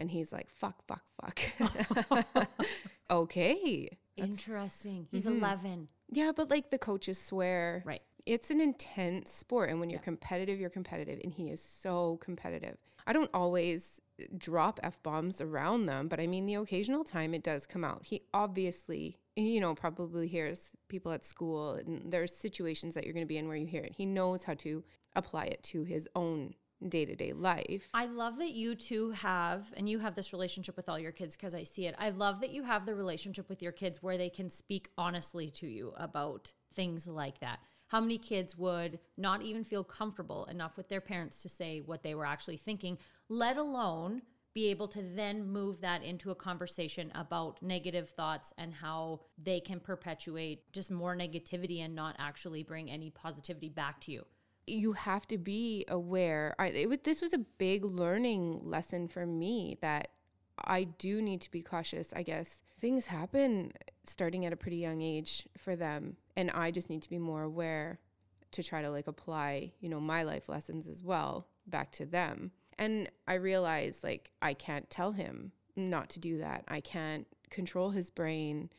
And 0.01 0.09
he's 0.09 0.33
like, 0.33 0.49
fuck, 0.49 0.81
fuck, 0.87 1.03
fuck. 1.21 2.49
okay. 3.11 3.87
Interesting. 4.17 5.07
He's 5.11 5.25
mm-hmm. 5.25 5.43
11. 5.43 5.87
Yeah, 6.09 6.31
but 6.35 6.49
like 6.49 6.71
the 6.71 6.79
coaches 6.79 7.21
swear. 7.21 7.83
Right. 7.85 8.01
It's 8.25 8.49
an 8.49 8.59
intense 8.59 9.31
sport. 9.31 9.69
And 9.69 9.79
when 9.79 9.91
you're 9.91 9.99
competitive, 9.99 10.59
you're 10.59 10.71
competitive. 10.71 11.19
And 11.23 11.31
he 11.31 11.51
is 11.51 11.61
so 11.61 12.17
competitive. 12.17 12.77
I 13.05 13.13
don't 13.13 13.29
always 13.31 14.01
uh, 14.19 14.25
drop 14.39 14.79
F 14.81 15.01
bombs 15.03 15.39
around 15.39 15.85
them, 15.85 16.07
but 16.07 16.19
I 16.19 16.25
mean, 16.25 16.47
the 16.47 16.55
occasional 16.55 17.03
time 17.03 17.35
it 17.35 17.43
does 17.43 17.67
come 17.67 17.83
out. 17.83 18.01
He 18.03 18.23
obviously, 18.33 19.19
you 19.35 19.61
know, 19.61 19.75
probably 19.75 20.27
hears 20.27 20.71
people 20.87 21.11
at 21.11 21.23
school, 21.23 21.73
and 21.73 22.11
there's 22.11 22.35
situations 22.35 22.95
that 22.95 23.03
you're 23.03 23.13
going 23.13 23.25
to 23.25 23.29
be 23.29 23.37
in 23.37 23.47
where 23.47 23.57
you 23.57 23.67
hear 23.67 23.83
it. 23.83 23.93
He 23.95 24.05
knows 24.07 24.43
how 24.43 24.55
to 24.55 24.83
apply 25.15 25.45
it 25.45 25.61
to 25.63 25.83
his 25.83 26.07
own 26.15 26.53
day 26.87 27.05
to 27.05 27.15
day 27.15 27.33
life. 27.33 27.87
I 27.93 28.05
love 28.05 28.37
that 28.39 28.51
you 28.51 28.75
two 28.75 29.11
have, 29.11 29.71
and 29.75 29.87
you 29.87 29.99
have 29.99 30.15
this 30.15 30.33
relationship 30.33 30.75
with 30.75 30.89
all 30.89 30.99
your 30.99 31.11
kids 31.11 31.35
because 31.35 31.55
I 31.55 31.63
see 31.63 31.85
it. 31.85 31.95
I 31.97 32.09
love 32.09 32.41
that 32.41 32.51
you 32.51 32.63
have 32.63 32.85
the 32.85 32.95
relationship 32.95 33.49
with 33.49 33.61
your 33.61 33.71
kids 33.71 34.01
where 34.01 34.17
they 34.17 34.29
can 34.29 34.49
speak 34.49 34.89
honestly 34.97 35.49
to 35.51 35.67
you 35.67 35.93
about 35.97 36.51
things 36.73 37.07
like 37.07 37.39
that. 37.39 37.59
How 37.87 37.99
many 37.99 38.17
kids 38.17 38.57
would 38.57 38.99
not 39.17 39.41
even 39.41 39.63
feel 39.63 39.83
comfortable 39.83 40.45
enough 40.45 40.77
with 40.77 40.87
their 40.87 41.01
parents 41.01 41.41
to 41.41 41.49
say 41.49 41.81
what 41.81 42.03
they 42.03 42.15
were 42.15 42.25
actually 42.25 42.57
thinking, 42.57 42.97
let 43.27 43.57
alone 43.57 44.21
be 44.53 44.67
able 44.67 44.87
to 44.89 45.01
then 45.01 45.45
move 45.45 45.81
that 45.81 46.03
into 46.03 46.31
a 46.31 46.35
conversation 46.35 47.11
about 47.15 47.61
negative 47.61 48.09
thoughts 48.09 48.53
and 48.57 48.73
how 48.73 49.21
they 49.37 49.59
can 49.59 49.79
perpetuate 49.79 50.71
just 50.73 50.91
more 50.91 51.15
negativity 51.15 51.83
and 51.83 51.95
not 51.95 52.15
actually 52.19 52.63
bring 52.63 52.89
any 52.89 53.09
positivity 53.09 53.69
back 53.69 53.99
to 54.01 54.11
you. 54.11 54.25
You 54.67 54.93
have 54.93 55.27
to 55.27 55.37
be 55.37 55.85
aware. 55.87 56.55
I, 56.59 56.67
it, 56.67 57.03
this 57.03 57.21
was 57.21 57.33
a 57.33 57.39
big 57.39 57.83
learning 57.83 58.61
lesson 58.63 59.07
for 59.07 59.25
me 59.25 59.77
that 59.81 60.09
I 60.63 60.83
do 60.83 61.21
need 61.21 61.41
to 61.41 61.51
be 61.51 61.61
cautious. 61.61 62.13
I 62.15 62.23
guess 62.23 62.61
things 62.79 63.07
happen 63.07 63.73
starting 64.03 64.45
at 64.45 64.53
a 64.53 64.57
pretty 64.57 64.77
young 64.77 65.01
age 65.01 65.47
for 65.57 65.75
them, 65.75 66.17
and 66.35 66.51
I 66.51 66.71
just 66.71 66.89
need 66.89 67.01
to 67.03 67.09
be 67.09 67.17
more 67.17 67.43
aware 67.43 67.99
to 68.51 68.63
try 68.63 68.81
to 68.81 68.91
like 68.91 69.07
apply, 69.07 69.71
you 69.79 69.89
know, 69.89 69.99
my 69.99 70.23
life 70.23 70.49
lessons 70.49 70.87
as 70.87 71.01
well 71.01 71.47
back 71.67 71.91
to 71.93 72.05
them. 72.05 72.51
And 72.77 73.09
I 73.27 73.35
realized 73.35 74.03
like 74.03 74.31
I 74.41 74.53
can't 74.53 74.89
tell 74.89 75.13
him 75.13 75.51
not 75.75 76.09
to 76.11 76.19
do 76.19 76.37
that. 76.39 76.63
I 76.67 76.81
can't 76.81 77.27
control 77.49 77.91
his 77.91 78.09
brain. 78.09 78.69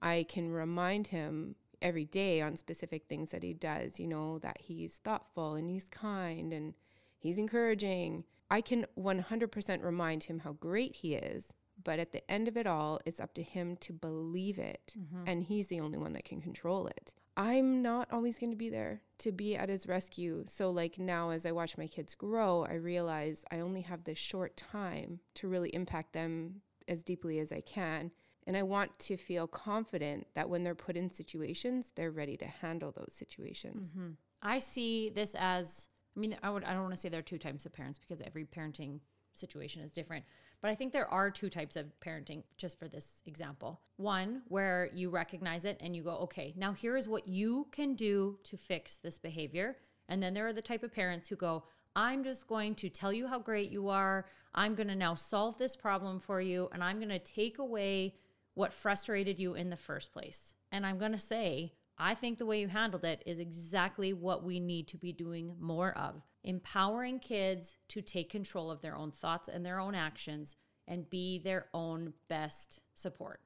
I 0.00 0.26
can 0.28 0.50
remind 0.50 1.08
him 1.08 1.54
every 1.82 2.04
day 2.04 2.40
on 2.40 2.56
specific 2.56 3.06
things 3.08 3.30
that 3.30 3.42
he 3.42 3.52
does, 3.52 4.00
you 4.00 4.06
know, 4.08 4.38
that 4.38 4.58
he's 4.60 4.96
thoughtful 4.98 5.54
and 5.54 5.68
he's 5.68 5.88
kind 5.88 6.52
and 6.52 6.74
he's 7.18 7.38
encouraging. 7.38 8.24
I 8.50 8.60
can 8.60 8.86
100% 8.98 9.82
remind 9.82 10.24
him 10.24 10.40
how 10.40 10.52
great 10.52 10.96
he 10.96 11.14
is, 11.14 11.52
But 11.82 11.98
at 11.98 12.12
the 12.12 12.28
end 12.30 12.48
of 12.48 12.56
it 12.56 12.66
all, 12.66 13.00
it's 13.04 13.20
up 13.20 13.34
to 13.34 13.42
him 13.42 13.76
to 13.78 13.92
believe 13.92 14.58
it. 14.58 14.94
Mm-hmm. 14.98 15.24
And 15.26 15.42
he's 15.42 15.68
the 15.68 15.80
only 15.80 15.98
one 15.98 16.12
that 16.12 16.24
can 16.24 16.40
control 16.40 16.86
it. 16.86 17.14
I'm 17.36 17.80
not 17.80 18.08
always 18.12 18.38
going 18.38 18.50
to 18.50 18.56
be 18.56 18.68
there 18.68 19.00
to 19.18 19.32
be 19.32 19.56
at 19.56 19.70
his 19.70 19.86
rescue. 19.86 20.44
So, 20.46 20.70
like 20.70 20.98
now, 20.98 21.30
as 21.30 21.46
I 21.46 21.52
watch 21.52 21.78
my 21.78 21.86
kids 21.86 22.14
grow, 22.14 22.66
I 22.68 22.74
realize 22.74 23.44
I 23.50 23.60
only 23.60 23.80
have 23.82 24.04
this 24.04 24.18
short 24.18 24.56
time 24.56 25.20
to 25.36 25.48
really 25.48 25.70
impact 25.70 26.12
them 26.12 26.60
as 26.86 27.02
deeply 27.02 27.38
as 27.38 27.50
I 27.50 27.62
can. 27.62 28.10
And 28.46 28.56
I 28.56 28.62
want 28.62 28.98
to 29.00 29.16
feel 29.16 29.46
confident 29.46 30.26
that 30.34 30.48
when 30.48 30.64
they're 30.64 30.74
put 30.74 30.96
in 30.96 31.10
situations, 31.10 31.92
they're 31.94 32.10
ready 32.10 32.36
to 32.38 32.46
handle 32.46 32.90
those 32.90 33.12
situations. 33.12 33.88
Mm-hmm. 33.88 34.10
I 34.42 34.58
see 34.58 35.10
this 35.10 35.36
as 35.38 35.88
I 36.16 36.20
mean, 36.20 36.36
I 36.42 36.50
would 36.50 36.64
I 36.64 36.72
don't 36.72 36.82
want 36.82 36.94
to 36.94 37.00
say 37.00 37.08
there 37.08 37.20
are 37.20 37.22
two 37.22 37.38
types 37.38 37.66
of 37.66 37.72
parents 37.72 37.98
because 37.98 38.20
every 38.20 38.44
parenting 38.44 39.00
situation 39.34 39.82
is 39.82 39.92
different. 39.92 40.24
But 40.60 40.70
I 40.70 40.74
think 40.74 40.92
there 40.92 41.08
are 41.08 41.30
two 41.30 41.48
types 41.48 41.76
of 41.76 41.86
parenting 42.00 42.42
just 42.56 42.78
for 42.78 42.86
this 42.86 43.22
example. 43.26 43.80
One 43.96 44.42
where 44.48 44.90
you 44.92 45.10
recognize 45.10 45.64
it 45.64 45.78
and 45.80 45.96
you 45.96 46.02
go, 46.02 46.16
"Okay, 46.18 46.52
now 46.56 46.72
here 46.72 46.96
is 46.96 47.08
what 47.08 47.28
you 47.28 47.68
can 47.70 47.94
do 47.94 48.38
to 48.44 48.56
fix 48.56 48.96
this 48.96 49.18
behavior." 49.18 49.78
And 50.08 50.22
then 50.22 50.34
there 50.34 50.46
are 50.46 50.52
the 50.52 50.62
type 50.62 50.82
of 50.82 50.92
parents 50.92 51.28
who 51.28 51.36
go, 51.36 51.64
"I'm 51.96 52.22
just 52.22 52.46
going 52.46 52.74
to 52.76 52.90
tell 52.90 53.12
you 53.12 53.26
how 53.26 53.38
great 53.38 53.70
you 53.70 53.88
are. 53.88 54.26
I'm 54.54 54.74
going 54.74 54.88
to 54.88 54.94
now 54.94 55.14
solve 55.14 55.58
this 55.58 55.76
problem 55.76 56.20
for 56.20 56.40
you 56.40 56.68
and 56.72 56.84
I'm 56.84 56.98
going 56.98 57.08
to 57.08 57.18
take 57.18 57.58
away 57.58 58.14
what 58.54 58.72
frustrated 58.72 59.38
you 59.38 59.54
in 59.54 59.70
the 59.70 59.76
first 59.76 60.12
place." 60.12 60.54
And 60.70 60.86
I'm 60.86 60.98
going 60.98 61.12
to 61.12 61.18
say, 61.18 61.74
I 61.98 62.14
think 62.14 62.38
the 62.38 62.46
way 62.46 62.60
you 62.60 62.68
handled 62.68 63.04
it 63.04 63.22
is 63.26 63.38
exactly 63.38 64.12
what 64.12 64.42
we 64.42 64.58
need 64.58 64.88
to 64.88 64.96
be 64.96 65.12
doing 65.12 65.54
more 65.60 65.92
of 65.92 66.22
empowering 66.44 67.20
kids 67.20 67.76
to 67.88 68.02
take 68.02 68.30
control 68.30 68.70
of 68.70 68.80
their 68.80 68.96
own 68.96 69.12
thoughts 69.12 69.48
and 69.48 69.64
their 69.64 69.78
own 69.78 69.94
actions 69.94 70.56
and 70.88 71.08
be 71.08 71.38
their 71.38 71.66
own 71.72 72.12
best 72.28 72.80
support. 72.94 73.40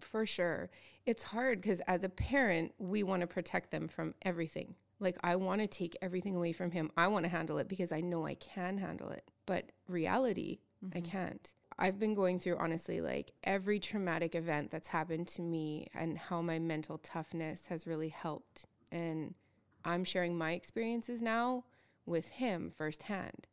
For 0.00 0.26
sure. 0.26 0.70
It's 1.04 1.22
hard 1.22 1.60
because 1.60 1.80
as 1.80 2.04
a 2.04 2.08
parent, 2.08 2.72
we 2.78 3.02
want 3.02 3.20
to 3.22 3.26
protect 3.26 3.70
them 3.70 3.88
from 3.88 4.14
everything. 4.22 4.74
Like, 4.98 5.18
I 5.22 5.36
want 5.36 5.60
to 5.60 5.66
take 5.66 5.96
everything 6.00 6.34
away 6.36 6.52
from 6.52 6.70
him. 6.70 6.90
I 6.96 7.08
want 7.08 7.24
to 7.24 7.28
handle 7.28 7.58
it 7.58 7.68
because 7.68 7.92
I 7.92 8.00
know 8.00 8.24
I 8.24 8.34
can 8.34 8.78
handle 8.78 9.10
it. 9.10 9.30
But 9.44 9.72
reality, 9.88 10.60
I 10.94 11.00
mm-hmm. 11.00 11.10
can't. 11.10 11.52
I've 11.78 11.98
been 11.98 12.14
going 12.14 12.38
through, 12.38 12.56
honestly, 12.56 13.00
like 13.00 13.32
every 13.44 13.78
traumatic 13.78 14.34
event 14.34 14.70
that's 14.70 14.88
happened 14.88 15.28
to 15.28 15.42
me 15.42 15.88
and 15.94 16.16
how 16.16 16.40
my 16.40 16.58
mental 16.58 16.98
toughness 16.98 17.66
has 17.66 17.86
really 17.86 18.08
helped. 18.08 18.66
And 18.90 19.34
I'm 19.84 20.04
sharing 20.04 20.38
my 20.38 20.52
experiences 20.52 21.20
now 21.20 21.64
with 22.06 22.30
him 22.30 22.72
firsthand. 22.74 23.46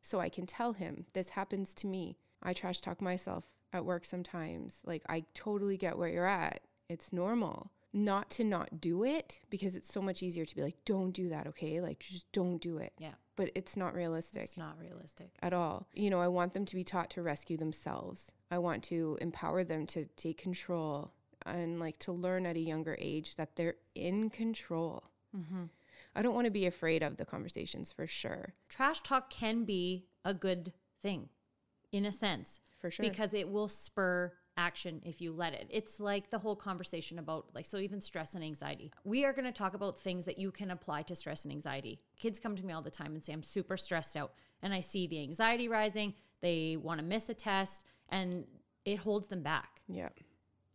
So 0.00 0.20
I 0.20 0.28
can 0.28 0.46
tell 0.46 0.72
him 0.72 1.06
this 1.12 1.30
happens 1.30 1.74
to 1.74 1.86
me. 1.86 2.16
I 2.42 2.52
trash 2.52 2.80
talk 2.80 3.02
myself 3.02 3.44
at 3.72 3.84
work 3.84 4.04
sometimes. 4.04 4.78
Like, 4.84 5.02
I 5.08 5.24
totally 5.34 5.76
get 5.76 5.98
where 5.98 6.08
you're 6.08 6.26
at. 6.26 6.60
It's 6.88 7.12
normal. 7.12 7.72
Not 7.92 8.30
to 8.32 8.44
not 8.44 8.80
do 8.80 9.04
it 9.04 9.40
because 9.48 9.74
it's 9.76 9.90
so 9.92 10.02
much 10.02 10.22
easier 10.22 10.44
to 10.44 10.54
be 10.54 10.62
like, 10.62 10.76
don't 10.84 11.12
do 11.12 11.28
that, 11.30 11.46
okay? 11.46 11.80
Like, 11.80 12.00
just 12.00 12.30
don't 12.32 12.58
do 12.58 12.76
it. 12.78 12.92
Yeah. 12.98 13.14
But 13.36 13.50
it's 13.54 13.76
not 13.76 13.94
realistic 13.94 14.42
It's 14.42 14.56
not 14.56 14.78
realistic. 14.78 15.30
at 15.42 15.52
all. 15.52 15.88
You 15.94 16.10
know, 16.10 16.20
I 16.20 16.28
want 16.28 16.52
them 16.52 16.64
to 16.66 16.74
be 16.74 16.84
taught 16.84 17.10
to 17.10 17.22
rescue 17.22 17.56
themselves. 17.56 18.32
I 18.50 18.58
want 18.58 18.82
to 18.84 19.18
empower 19.20 19.64
them 19.64 19.86
to 19.88 20.06
take 20.16 20.38
control 20.38 21.12
and 21.44 21.78
like 21.78 21.98
to 22.00 22.12
learn 22.12 22.44
at 22.46 22.56
a 22.56 22.60
younger 22.60 22.96
age 23.00 23.36
that 23.36 23.56
they're 23.56 23.76
in 23.94 24.30
control. 24.30 25.04
Mm-hmm. 25.36 25.64
I 26.14 26.22
don't 26.22 26.34
want 26.34 26.46
to 26.46 26.50
be 26.50 26.66
afraid 26.66 27.02
of 27.02 27.16
the 27.18 27.26
conversations 27.26 27.92
for 27.92 28.06
sure. 28.06 28.54
Trash 28.68 29.02
talk 29.02 29.28
can 29.30 29.64
be 29.64 30.06
a 30.24 30.32
good 30.32 30.72
thing 31.02 31.28
in 31.92 32.06
a 32.06 32.12
sense. 32.12 32.60
For 32.80 32.90
sure. 32.90 33.04
Because 33.04 33.34
it 33.34 33.48
will 33.50 33.68
spur 33.68 34.32
action 34.56 35.02
if 35.04 35.20
you 35.20 35.32
let 35.32 35.52
it. 35.52 35.66
It's 35.70 36.00
like 36.00 36.30
the 36.30 36.38
whole 36.38 36.56
conversation 36.56 37.18
about 37.18 37.46
like 37.54 37.66
so 37.66 37.78
even 37.78 38.00
stress 38.00 38.34
and 38.34 38.42
anxiety. 38.42 38.92
We 39.04 39.24
are 39.24 39.32
going 39.32 39.44
to 39.44 39.52
talk 39.52 39.74
about 39.74 39.98
things 39.98 40.24
that 40.24 40.38
you 40.38 40.50
can 40.50 40.70
apply 40.70 41.02
to 41.02 41.16
stress 41.16 41.44
and 41.44 41.52
anxiety. 41.52 42.00
Kids 42.18 42.38
come 42.38 42.56
to 42.56 42.64
me 42.64 42.72
all 42.72 42.82
the 42.82 42.90
time 42.90 43.14
and 43.14 43.24
say 43.24 43.32
I'm 43.32 43.42
super 43.42 43.76
stressed 43.76 44.16
out 44.16 44.32
and 44.62 44.72
I 44.72 44.80
see 44.80 45.06
the 45.06 45.20
anxiety 45.20 45.68
rising, 45.68 46.14
they 46.40 46.76
want 46.76 47.00
to 47.00 47.06
miss 47.06 47.28
a 47.28 47.34
test 47.34 47.84
and 48.08 48.44
it 48.84 48.98
holds 48.98 49.28
them 49.28 49.42
back. 49.42 49.82
Yeah. 49.88 50.08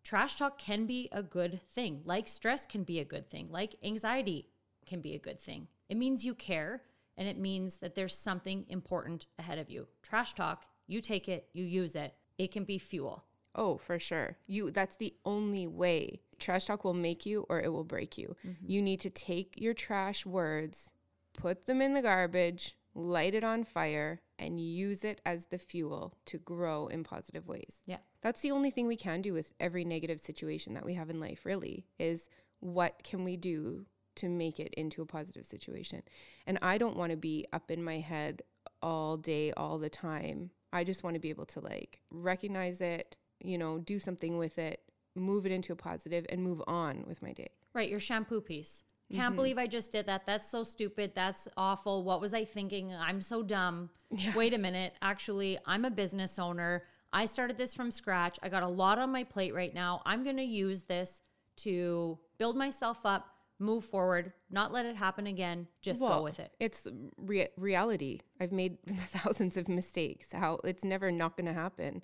Trash 0.03 0.35
talk 0.35 0.57
can 0.57 0.85
be 0.85 1.09
a 1.11 1.21
good 1.21 1.61
thing. 1.69 2.01
Like 2.05 2.27
stress 2.27 2.65
can 2.65 2.83
be 2.83 2.99
a 2.99 3.05
good 3.05 3.29
thing. 3.29 3.47
Like 3.51 3.75
anxiety 3.83 4.49
can 4.85 5.01
be 5.01 5.15
a 5.15 5.19
good 5.19 5.39
thing. 5.39 5.67
It 5.89 5.97
means 5.97 6.25
you 6.25 6.33
care 6.33 6.81
and 7.17 7.27
it 7.27 7.37
means 7.37 7.77
that 7.77 7.95
there's 7.95 8.17
something 8.17 8.65
important 8.67 9.27
ahead 9.37 9.59
of 9.59 9.69
you. 9.69 9.87
Trash 10.01 10.33
talk, 10.33 10.65
you 10.87 11.01
take 11.01 11.29
it, 11.29 11.47
you 11.53 11.63
use 11.63 11.95
it. 11.95 12.15
It 12.37 12.51
can 12.51 12.63
be 12.63 12.79
fuel. 12.79 13.25
Oh, 13.55 13.77
for 13.77 13.99
sure. 13.99 14.37
You 14.47 14.71
that's 14.71 14.95
the 14.95 15.13
only 15.25 15.67
way. 15.67 16.21
Trash 16.39 16.65
talk 16.65 16.83
will 16.83 16.93
make 16.93 17.25
you 17.25 17.45
or 17.49 17.61
it 17.61 17.71
will 17.71 17.83
break 17.83 18.17
you. 18.17 18.35
Mm-hmm. 18.45 18.65
You 18.65 18.81
need 18.81 18.99
to 19.01 19.09
take 19.09 19.53
your 19.57 19.73
trash 19.73 20.25
words, 20.25 20.91
put 21.33 21.65
them 21.65 21.81
in 21.81 21.93
the 21.93 22.01
garbage, 22.01 22.77
light 22.93 23.33
it 23.33 23.43
on 23.43 23.63
fire 23.63 24.21
and 24.39 24.59
use 24.59 25.03
it 25.03 25.21
as 25.25 25.47
the 25.47 25.57
fuel 25.57 26.17
to 26.25 26.37
grow 26.37 26.87
in 26.87 27.03
positive 27.03 27.47
ways. 27.47 27.81
Yeah. 27.85 27.97
That's 28.21 28.41
the 28.41 28.51
only 28.51 28.71
thing 28.71 28.87
we 28.87 28.97
can 28.97 29.21
do 29.21 29.33
with 29.33 29.53
every 29.59 29.85
negative 29.85 30.19
situation 30.19 30.73
that 30.73 30.85
we 30.85 30.95
have 30.95 31.09
in 31.09 31.19
life 31.19 31.45
really 31.45 31.85
is 31.99 32.27
what 32.59 33.03
can 33.03 33.23
we 33.23 33.37
do 33.37 33.85
to 34.15 34.29
make 34.29 34.59
it 34.59 34.73
into 34.75 35.01
a 35.01 35.05
positive 35.05 35.45
situation. 35.45 36.01
And 36.45 36.57
I 36.61 36.77
don't 36.77 36.97
want 36.97 37.11
to 37.11 37.17
be 37.17 37.45
up 37.53 37.71
in 37.71 37.83
my 37.83 37.99
head 37.99 38.41
all 38.81 39.17
day 39.17 39.51
all 39.53 39.77
the 39.77 39.89
time. 39.89 40.51
I 40.73 40.83
just 40.83 41.03
want 41.03 41.15
to 41.15 41.19
be 41.19 41.29
able 41.29 41.45
to 41.47 41.59
like 41.59 42.01
recognize 42.09 42.81
it, 42.81 43.15
you 43.43 43.57
know, 43.57 43.77
do 43.77 43.99
something 43.99 44.37
with 44.37 44.57
it, 44.57 44.81
move 45.15 45.45
it 45.45 45.51
into 45.51 45.73
a 45.73 45.75
positive 45.75 46.25
and 46.29 46.43
move 46.43 46.61
on 46.67 47.03
with 47.07 47.21
my 47.21 47.33
day. 47.33 47.49
Right, 47.73 47.89
your 47.89 47.99
shampoo 47.99 48.41
piece. 48.41 48.83
Can't 49.11 49.29
mm-hmm. 49.29 49.35
believe 49.35 49.57
I 49.57 49.67
just 49.67 49.91
did 49.91 50.05
that. 50.07 50.25
That's 50.25 50.49
so 50.49 50.63
stupid. 50.63 51.11
That's 51.15 51.47
awful. 51.57 52.03
What 52.03 52.21
was 52.21 52.33
I 52.33 52.45
thinking? 52.45 52.93
I'm 52.93 53.21
so 53.21 53.43
dumb. 53.43 53.89
Wait 54.35 54.53
a 54.53 54.57
minute. 54.57 54.93
Actually, 55.01 55.57
I'm 55.65 55.83
a 55.83 55.91
business 55.91 56.39
owner. 56.39 56.83
I 57.11 57.25
started 57.25 57.57
this 57.57 57.73
from 57.73 57.91
scratch. 57.91 58.39
I 58.41 58.47
got 58.47 58.63
a 58.63 58.67
lot 58.67 58.99
on 58.99 59.11
my 59.11 59.25
plate 59.25 59.53
right 59.53 59.73
now. 59.73 60.01
I'm 60.05 60.23
going 60.23 60.37
to 60.37 60.43
use 60.43 60.83
this 60.83 61.21
to 61.57 62.17
build 62.37 62.55
myself 62.55 62.99
up, 63.03 63.27
move 63.59 63.83
forward, 63.83 64.31
not 64.49 64.71
let 64.71 64.85
it 64.85 64.95
happen 64.95 65.27
again. 65.27 65.67
Just 65.81 65.99
go 65.99 66.23
with 66.23 66.39
it. 66.39 66.53
It's 66.59 66.87
rea- 67.17 67.49
reality. 67.57 68.19
I've 68.39 68.53
made 68.53 68.77
thousands 68.97 69.57
of 69.57 69.67
mistakes. 69.67 70.29
How 70.31 70.59
it's 70.63 70.85
never 70.85 71.11
not 71.11 71.35
going 71.35 71.47
to 71.47 71.53
happen. 71.53 72.01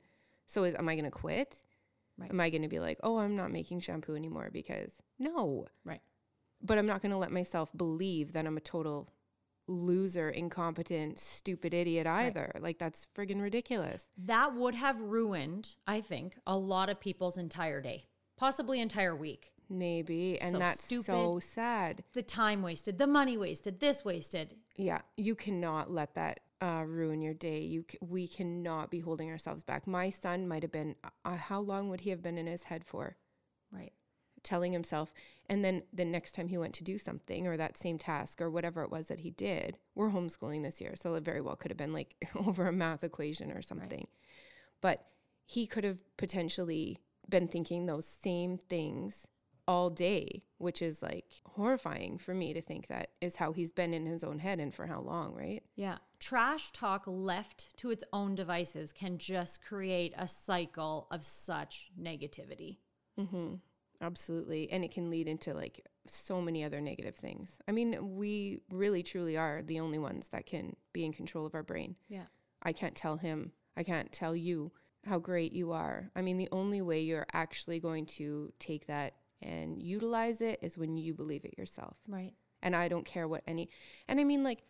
So 0.48 0.64
is 0.64 0.76
am 0.76 0.90
I 0.90 0.96
going 0.96 1.06
to 1.06 1.12
quit? 1.12 1.56
Right. 2.18 2.32
Am 2.32 2.40
I 2.40 2.50
going 2.50 2.64
to 2.64 2.68
be 2.68 2.80
like, 2.80 3.00
"Oh, 3.04 3.20
I'm 3.20 3.36
not 3.36 3.52
making 3.52 3.82
shampoo 3.82 4.16
anymore 4.16 4.50
because 4.52 5.02
No. 5.20 5.68
Right. 5.84 6.02
But 6.62 6.80
I'm 6.80 6.88
not 6.88 7.04
going 7.04 7.12
to 7.12 7.18
let 7.18 7.32
myself 7.32 7.70
believe 7.76 8.34
that 8.34 8.48
I'm 8.48 8.58
a 8.58 8.62
total 8.62 9.14
loser, 9.68 10.30
incompetent, 10.30 11.20
stupid 11.20 11.74
idiot 11.74 12.08
either. 12.08 12.52
Like 12.60 12.80
that's 12.80 13.08
friggin' 13.16 13.42
ridiculous. 13.42 14.08
That 14.18 14.56
would 14.56 14.76
have 14.76 15.00
ruined, 15.00 15.76
I 15.86 16.02
think, 16.02 16.38
a 16.48 16.58
lot 16.58 16.90
of 16.90 17.00
people's 17.00 17.38
entire 17.38 17.82
day, 17.82 18.08
possibly 18.38 18.80
entire 18.80 19.16
week. 19.16 19.52
Maybe. 19.70 20.40
And 20.40 20.54
So 20.54 20.60
that's 20.60 21.06
so 21.06 21.40
sad. 21.40 22.04
The 22.14 22.22
time 22.22 22.62
wasted, 22.62 22.98
the 22.98 23.08
money 23.08 23.38
wasted, 23.38 23.80
this 23.80 24.06
wasted. 24.06 24.56
Yeah, 24.78 25.02
you 25.18 25.36
cannot 25.36 25.92
let 25.92 26.16
that 26.16 26.40
uh, 26.62 26.84
ruin 26.86 27.22
your 27.22 27.34
day. 27.34 27.62
You 27.62 27.86
c- 27.90 27.98
we 28.02 28.28
cannot 28.28 28.90
be 28.90 29.00
holding 29.00 29.30
ourselves 29.30 29.64
back. 29.64 29.88
My 29.88 30.10
son 30.10 30.48
might 30.48 30.64
have 30.64 30.72
been. 30.72 30.96
Uh, 31.26 31.38
how 31.38 31.60
long 31.60 31.90
would 31.90 32.02
he 32.02 32.10
have 32.10 32.22
been 32.22 32.38
in 32.38 32.48
his 32.48 32.64
head 32.64 32.84
for? 32.86 33.18
Right. 33.72 33.94
Telling 34.44 34.72
himself, 34.72 35.14
and 35.50 35.64
then 35.64 35.84
the 35.92 36.06
next 36.06 36.34
time 36.34 36.48
he 36.48 36.58
went 36.58 36.74
to 36.76 36.84
do 36.84 36.98
something 36.98 37.48
or 37.48 37.58
that 37.58 37.78
same 37.78 37.98
task 37.98 38.42
or 38.42 38.50
whatever 38.50 38.84
it 38.84 38.92
was 38.92 39.08
that 39.08 39.20
he 39.22 39.32
did, 39.32 39.78
we're 39.94 40.12
homeschooling 40.12 40.64
this 40.64 40.80
year, 40.80 40.94
so 40.96 41.16
it 41.16 41.24
very 41.24 41.42
well 41.42 41.56
could 41.56 41.72
have 41.72 41.78
been 41.78 41.94
like 41.94 42.16
over 42.36 42.68
a 42.68 42.72
math 42.72 43.04
equation 43.04 43.52
or 43.52 43.62
something. 43.62 44.08
But 44.80 45.06
he 45.46 45.66
could 45.66 45.84
have 45.84 46.00
potentially 46.18 47.00
been 47.30 47.48
thinking 47.48 47.86
those 47.86 48.06
same 48.06 48.58
things 48.58 49.28
all 49.68 49.90
day, 49.90 50.44
which 50.58 50.82
is 50.82 51.02
like 51.02 51.42
horrifying 51.46 52.18
for 52.18 52.34
me 52.34 52.54
to 52.54 52.62
think 52.62 52.88
that 52.88 53.12
is 53.22 53.36
how 53.36 53.52
he's 53.52 53.72
been 53.72 53.94
in 53.94 54.06
his 54.06 54.24
own 54.24 54.40
head 54.40 54.60
and 54.60 54.74
for 54.74 54.88
how 54.88 55.02
long, 55.02 55.34
right? 55.34 55.62
Yeah. 55.76 55.98
Trash 56.20 56.72
talk 56.72 57.04
left 57.06 57.76
to 57.78 57.92
its 57.92 58.04
own 58.14 58.36
devices 58.36 58.92
can 58.92 59.18
just 59.18 59.64
create 59.64 60.14
a 60.18 60.28
cycle 60.28 61.08
of 61.12 61.24
such 61.24 61.90
negativity. 62.00 62.78
Mm-hmm. 63.20 63.56
Absolutely. 64.02 64.72
And 64.72 64.84
it 64.84 64.92
can 64.92 65.10
lead 65.10 65.28
into 65.28 65.54
like 65.54 65.86
so 66.06 66.42
many 66.42 66.64
other 66.64 66.80
negative 66.80 67.16
things. 67.16 67.60
I 67.68 67.72
mean, 67.72 68.16
we 68.16 68.62
really 68.72 69.04
truly 69.04 69.38
are 69.38 69.62
the 69.62 69.80
only 69.80 70.00
ones 70.00 70.30
that 70.30 70.46
can 70.46 70.76
be 70.94 71.04
in 71.04 71.12
control 71.14 71.46
of 71.46 71.56
our 71.56 71.64
brain. 71.64 71.96
Yeah. 72.08 72.26
I 72.64 72.74
can't 72.74 72.96
tell 72.96 73.18
him, 73.18 73.52
I 73.76 73.84
can't 73.84 74.12
tell 74.12 74.36
you 74.36 74.72
how 75.06 75.20
great 75.20 75.54
you 75.54 75.72
are. 75.72 76.10
I 76.16 76.22
mean, 76.22 76.38
the 76.38 76.50
only 76.52 76.82
way 76.82 77.02
you're 77.02 77.26
actually 77.34 77.80
going 77.80 78.06
to 78.06 78.54
take 78.60 78.88
that 78.88 79.14
and 79.42 79.82
utilize 79.82 80.42
it 80.42 80.60
is 80.62 80.78
when 80.78 80.98
you 80.98 81.14
believe 81.14 81.46
it 81.46 81.58
yourself. 81.58 81.98
Right. 82.08 82.34
And 82.62 82.76
I 82.76 82.88
don't 82.88 83.06
care 83.06 83.28
what 83.28 83.44
any, 83.48 83.70
and 84.08 84.20
I 84.20 84.24
mean, 84.24 84.44
like, 84.44 84.64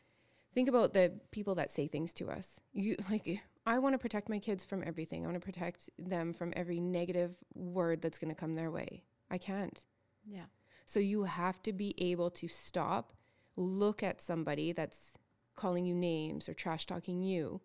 think 0.54 0.68
about 0.68 0.94
the 0.94 1.14
people 1.32 1.56
that 1.56 1.72
say 1.72 1.88
things 1.88 2.14
to 2.14 2.30
us. 2.30 2.60
You, 2.74 2.96
like, 3.10 3.42
I 3.66 3.80
want 3.80 3.94
to 3.94 4.00
protect 4.00 4.30
my 4.30 4.40
kids 4.40 4.64
from 4.66 4.84
everything. 4.86 5.24
I 5.24 5.28
want 5.28 5.42
to 5.42 5.46
protect 5.46 5.90
them 5.98 6.34
from 6.34 6.54
every 6.56 6.80
negative 6.80 7.36
word 7.54 8.02
that's 8.02 8.18
going 8.18 8.34
to 8.34 8.40
come 8.40 8.56
their 8.56 8.72
way. 8.72 9.04
I 9.30 9.38
can't. 9.38 9.84
Yeah. 10.26 10.46
So 10.86 11.00
you 11.00 11.24
have 11.24 11.62
to 11.64 11.74
be 11.74 11.94
able 11.98 12.30
to 12.32 12.48
stop, 12.48 13.14
look 13.58 14.04
at 14.04 14.22
somebody 14.22 14.72
that's 14.72 15.18
calling 15.56 15.86
you 15.86 15.94
names 15.94 16.48
or 16.48 16.54
trash 16.54 16.86
talking 16.86 17.22
you 17.22 17.60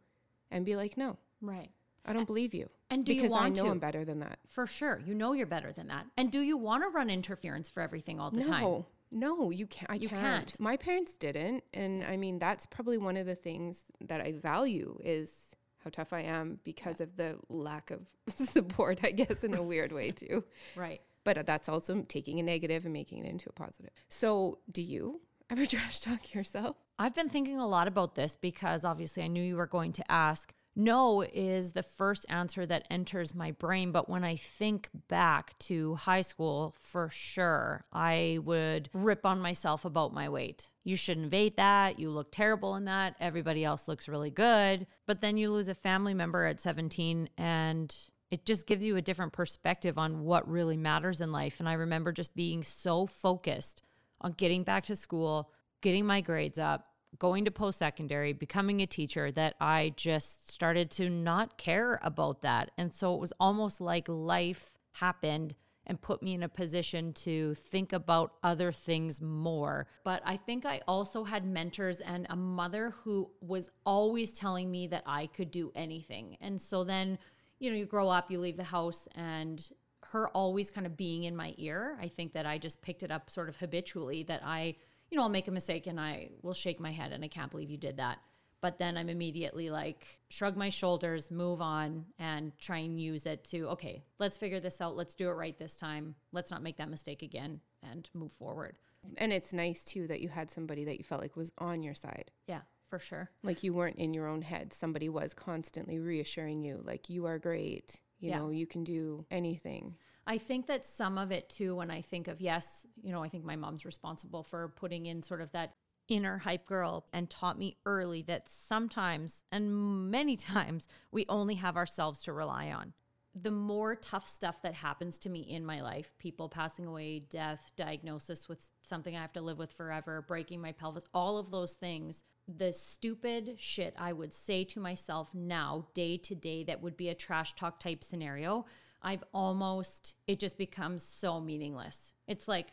and 0.51 0.65
be 0.65 0.75
like, 0.75 0.97
"No, 0.97 1.19
Right. 1.41 1.71
I 2.05 2.13
don't 2.13 2.27
believe 2.27 2.53
you." 2.53 2.69
And 2.93 3.05
do 3.05 3.15
you 3.15 3.23
because 3.23 3.35
I 3.37 3.41
want 3.41 3.57
know 3.57 3.65
to? 3.65 3.71
I'm 3.71 3.79
better 3.79 4.05
than 4.05 4.21
that. 4.21 4.39
For 4.51 4.67
sure. 4.67 5.01
You 5.05 5.15
know 5.15 5.33
you're 5.33 5.47
better 5.47 5.73
than 5.73 5.89
that. 5.89 6.07
And 6.17 6.31
do 6.31 6.41
you 6.41 6.57
want 6.57 6.83
to 6.85 6.89
run 6.91 7.09
interference 7.11 7.71
for 7.71 7.81
everything 7.81 8.21
all 8.21 8.31
the 8.31 8.45
time? 8.45 8.63
No, 8.63 8.87
no, 9.11 9.51
you 9.51 9.67
can't. 9.67 9.91
I 9.91 9.95
You 9.95 10.09
can't. 10.09 10.21
can't. 10.21 10.61
My 10.61 10.77
parents 10.77 11.15
didn't, 11.17 11.65
and 11.73 12.05
I 12.05 12.17
mean 12.17 12.39
that's 12.39 12.67
probably 12.67 12.99
one 12.99 13.17
of 13.17 13.27
the 13.27 13.35
things 13.35 13.85
that 14.07 14.21
I 14.21 14.33
value 14.33 14.99
is 15.03 15.55
how 15.83 15.91
tough 15.91 16.13
I 16.13 16.21
am 16.21 16.61
because 16.65 17.01
of 17.01 17.17
the 17.17 17.39
lack 17.49 17.91
of 17.91 18.01
support. 18.29 19.01
I 19.03 19.11
guess 19.11 19.43
in 19.43 19.55
a 19.55 19.63
weird 19.73 19.91
way 19.93 20.11
too. 20.11 20.45
Right. 20.77 21.01
But 21.25 21.39
uh, 21.39 21.43
that's 21.45 21.69
also 21.69 22.03
taking 22.03 22.41
a 22.41 22.43
negative 22.43 22.85
and 22.85 22.93
making 22.93 23.25
it 23.25 23.29
into 23.31 23.49
a 23.49 23.53
positive. 23.53 23.91
So, 24.09 24.59
do 24.71 24.83
you 24.83 25.21
ever 25.51 25.65
trash 25.73 26.01
talk 26.01 26.35
yourself? 26.35 26.77
I've 26.99 27.15
been 27.15 27.29
thinking 27.29 27.59
a 27.59 27.67
lot 27.67 27.89
about 27.89 28.15
this 28.17 28.37
because 28.41 28.85
obviously 28.85 29.23
I 29.23 29.29
knew 29.29 29.43
you 29.43 29.57
were 29.57 29.67
going 29.67 29.93
to 29.95 30.13
ask. 30.13 30.53
No 30.75 31.21
is 31.21 31.73
the 31.73 31.83
first 31.83 32.25
answer 32.29 32.65
that 32.65 32.87
enters 32.91 33.35
my 33.35 33.51
brain. 33.51 33.93
But 33.93 34.09
when 34.09 34.25
I 34.25 34.37
think 34.37 34.89
back 35.09 35.59
to 35.61 35.97
high 35.97 36.23
school, 36.23 36.75
for 36.81 37.09
sure, 37.11 37.85
I 37.93 38.39
would 38.43 38.89
rip 38.95 39.27
on 39.27 39.41
myself 39.41 39.85
about 39.85 40.15
my 40.15 40.29
weight. 40.29 40.69
You 40.85 40.97
shouldn't 40.97 41.33
have 41.33 41.57
that. 41.57 41.99
You 41.99 42.11
look 42.11 42.33
terrible 42.33 42.75
in 42.77 42.87
that. 42.87 43.17
Everybody 43.21 43.65
else 43.65 43.87
looks 43.87 44.09
really 44.09 44.31
good. 44.31 44.87
But 45.07 45.21
then 45.21 45.37
you 45.37 45.51
lose 45.51 45.69
a 45.69 45.75
family 45.75 46.15
member 46.15 46.47
at 46.47 46.61
17 46.61 47.29
and 47.37 47.95
it 48.31 48.47
just 48.47 48.67
gives 48.67 48.83
you 48.83 48.97
a 48.97 49.03
different 49.03 49.35
perspective 49.35 49.99
on 49.99 50.25
what 50.25 50.49
really 50.49 50.79
matters 50.79 51.21
in 51.21 51.33
life. 51.33 51.61
And 51.61 51.69
I 51.69 51.75
remember 51.75 52.13
just 52.13 52.35
being 52.35 52.63
so 52.63 53.07
focused 53.07 53.83
on 54.23 54.33
getting 54.33 54.65
back 54.65 54.87
to 54.87 54.97
school, 54.97 55.51
getting 55.83 56.07
my 56.07 56.23
grades 56.23 56.59
up, 56.59 56.92
going 57.19 57.45
to 57.45 57.51
post 57.51 57.79
secondary, 57.79 58.33
becoming 58.33 58.81
a 58.81 58.87
teacher 58.87 59.31
that 59.33 59.55
I 59.61 59.93
just 59.97 60.51
started 60.51 60.91
to 60.93 61.11
not 61.11 61.59
care 61.59 62.01
about 62.03 62.43
that. 62.43 62.71
And 62.79 62.93
so 62.93 63.15
it 63.15 63.21
was 63.21 63.33
almost 63.39 63.81
like 63.81 64.09
life 64.09 64.73
happened 64.93 65.55
and 65.87 66.01
put 66.01 66.23
me 66.23 66.35
in 66.35 66.43
a 66.43 66.49
position 66.49 67.13
to 67.13 67.55
think 67.55 67.93
about 67.93 68.35
other 68.43 68.71
things 68.71 69.21
more. 69.21 69.87
But 70.05 70.23
I 70.25 70.37
think 70.37 70.65
I 70.65 70.81
also 70.87 71.25
had 71.25 71.45
mentors 71.45 72.01
and 72.01 72.27
a 72.31 72.37
mother 72.37 72.91
who 73.03 73.31
was 73.41 73.69
always 73.85 74.31
telling 74.33 74.71
me 74.71 74.87
that 74.89 75.03
I 75.07 75.27
could 75.27 75.51
do 75.51 75.73
anything. 75.75 76.37
And 76.41 76.61
so 76.61 76.85
then, 76.85 77.19
you 77.59 77.71
know, 77.71 77.77
you 77.77 77.87
grow 77.87 78.09
up, 78.09 78.31
you 78.31 78.39
leave 78.39 78.57
the 78.57 78.65
house, 78.65 79.09
and 79.17 79.69
her 80.05 80.29
always 80.29 80.71
kind 80.71 80.87
of 80.87 80.97
being 80.97 81.25
in 81.25 81.35
my 81.35 81.55
ear, 81.59 81.99
I 82.01 82.09
think 82.09 82.33
that 82.35 82.47
I 82.47 82.59
just 82.59 82.83
picked 82.83 83.03
it 83.03 83.11
up 83.11 83.31
sort 83.31 83.49
of 83.49 83.57
habitually 83.57 84.23
that 84.25 84.43
I, 84.45 84.77
you 85.13 85.19
know, 85.19 85.25
I'll 85.25 85.29
make 85.29 85.47
a 85.47 85.53
mistake 85.53 85.87
and 85.87 86.01
I 86.01 86.31
will 86.41 86.55
shake 86.55 86.81
my 86.81 86.91
head 86.91 87.13
and 87.13 87.23
I 87.23 87.29
can't 87.29 87.51
believe 87.51 87.69
you 87.69 87.77
did 87.77 87.99
that. 87.99 88.19
But 88.63 88.79
then 88.79 88.97
I'm 88.97 89.11
immediately 89.11 89.69
like, 89.69 90.07
shrug 90.31 90.57
my 90.57 90.71
shoulders, 90.71 91.31
move 91.31 91.61
on, 91.61 92.07
and 92.19 92.57
try 92.59 92.79
and 92.79 92.99
use 92.99 93.27
it 93.27 93.45
to, 93.51 93.69
okay, 93.71 94.05
let's 94.19 94.39
figure 94.39 94.59
this 94.59 94.81
out. 94.81 94.97
Let's 94.97 95.15
do 95.15 95.29
it 95.29 95.33
right 95.33 95.59
this 95.59 95.77
time. 95.77 96.15
Let's 96.33 96.51
not 96.51 96.63
make 96.63 96.79
that 96.79 96.89
mistake 96.89 97.21
again 97.21 97.61
and 97.83 98.09
move 98.15 98.33
forward. 98.33 98.79
And 99.19 99.35
it's 99.35 99.53
nice 99.53 99.85
too 99.85 100.07
that 100.07 100.21
you 100.23 100.31
had 100.31 100.51
somebody 100.51 100.85
that 100.87 100.97
you 100.97 101.05
felt 101.05 101.21
like 101.21 101.37
was 101.37 101.53
on 101.59 101.83
your 101.83 101.95
side. 101.95 102.31
Yeah, 102.47 102.61
for 102.89 102.99
sure. 102.99 103.29
Like 103.43 103.63
you 103.63 103.75
weren't 103.75 103.97
in 103.99 104.15
your 104.15 104.29
own 104.29 104.41
head. 104.41 104.73
Somebody 104.73 105.11
was 105.11 105.35
constantly 105.35 105.99
reassuring 105.99 106.63
you, 106.63 106.81
like, 106.83 107.11
you 107.11 107.27
are 107.27 107.39
great. 107.39 108.01
You 108.21 108.31
Yeah. 108.31 108.39
know, 108.39 108.49
you 108.51 108.67
can 108.67 108.85
do 108.85 109.27
anything. 109.31 109.97
I 110.27 110.39
think 110.39 110.67
that 110.69 110.87
some 110.87 111.19
of 111.19 111.33
it 111.33 111.49
too, 111.49 111.77
when 111.77 111.91
I 111.91 112.01
think 112.01 112.29
of, 112.29 112.41
yes, 112.41 112.87
you 113.03 113.13
know, 113.13 113.23
I 113.23 113.29
think 113.29 113.45
my 113.45 113.57
mom's 113.57 113.85
responsible 113.85 114.43
for 114.43 114.69
putting 114.69 115.07
in 115.07 115.23
sort 115.23 115.41
of 115.41 115.51
that 115.53 115.75
inner 116.09 116.39
hype 116.39 116.67
girl 116.67 117.07
and 117.13 117.31
taught 117.31 117.59
me 117.59 117.77
early 117.87 118.23
that 118.23 118.49
sometimes 118.49 119.45
and 119.51 120.11
many 120.11 120.37
times 120.53 120.87
we 121.11 121.27
only 121.29 121.57
have 121.57 121.77
ourselves 121.77 122.23
to 122.25 122.33
rely 122.33 122.71
on. 122.71 122.93
The 123.35 123.51
more 123.51 123.97
tough 123.97 124.29
stuff 124.29 124.61
that 124.61 124.75
happens 124.75 125.19
to 125.21 125.31
me 125.31 125.41
in 125.41 125.65
my 125.65 125.81
life, 125.81 126.13
people 126.19 126.51
passing 126.51 126.87
away, 126.87 127.21
death, 127.31 127.73
diagnosis 127.77 128.47
with 128.47 128.69
something 128.83 129.17
I 129.17 129.23
have 129.23 129.33
to 129.33 129.41
live 129.41 129.59
with 129.59 129.73
forever, 129.73 130.21
breaking 130.21 130.61
my 130.61 130.73
pelvis, 130.73 131.09
all 131.15 131.39
of 131.39 131.51
those 131.51 131.73
things, 131.73 132.25
the 132.47 132.75
stupid 132.75 133.55
shit 133.57 133.95
I 133.97 134.13
would 134.13 134.35
say 134.35 134.65
to 134.65 134.81
myself 134.81 135.35
now, 135.35 135.87
day 135.95 136.19
to 136.19 136.35
day, 136.35 136.63
that 136.65 136.83
would 136.83 136.97
be 136.97 137.09
a 137.09 137.15
trash 137.15 137.55
talk 137.55 137.81
type 137.81 138.05
scenario, 138.05 138.67
I've 139.03 139.25
almost, 139.35 140.15
it 140.27 140.39
just 140.39 140.57
becomes 140.57 141.03
so 141.03 141.41
meaningless. 141.41 142.13
It's 142.27 142.49
like, 142.49 142.69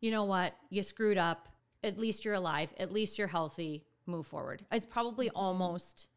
you 0.00 0.10
know 0.10 0.24
what? 0.24 0.54
You 0.70 0.82
screwed 0.82 1.18
up. 1.18 1.48
At 1.84 1.98
least 1.98 2.24
you're 2.24 2.34
alive. 2.34 2.72
At 2.78 2.92
least 2.92 3.18
you're 3.18 3.28
healthy. 3.28 3.84
Move 4.06 4.26
forward. 4.26 4.64
It's 4.70 4.86
probably 4.86 5.26
mm-hmm. 5.28 5.36
almost, 5.36 6.08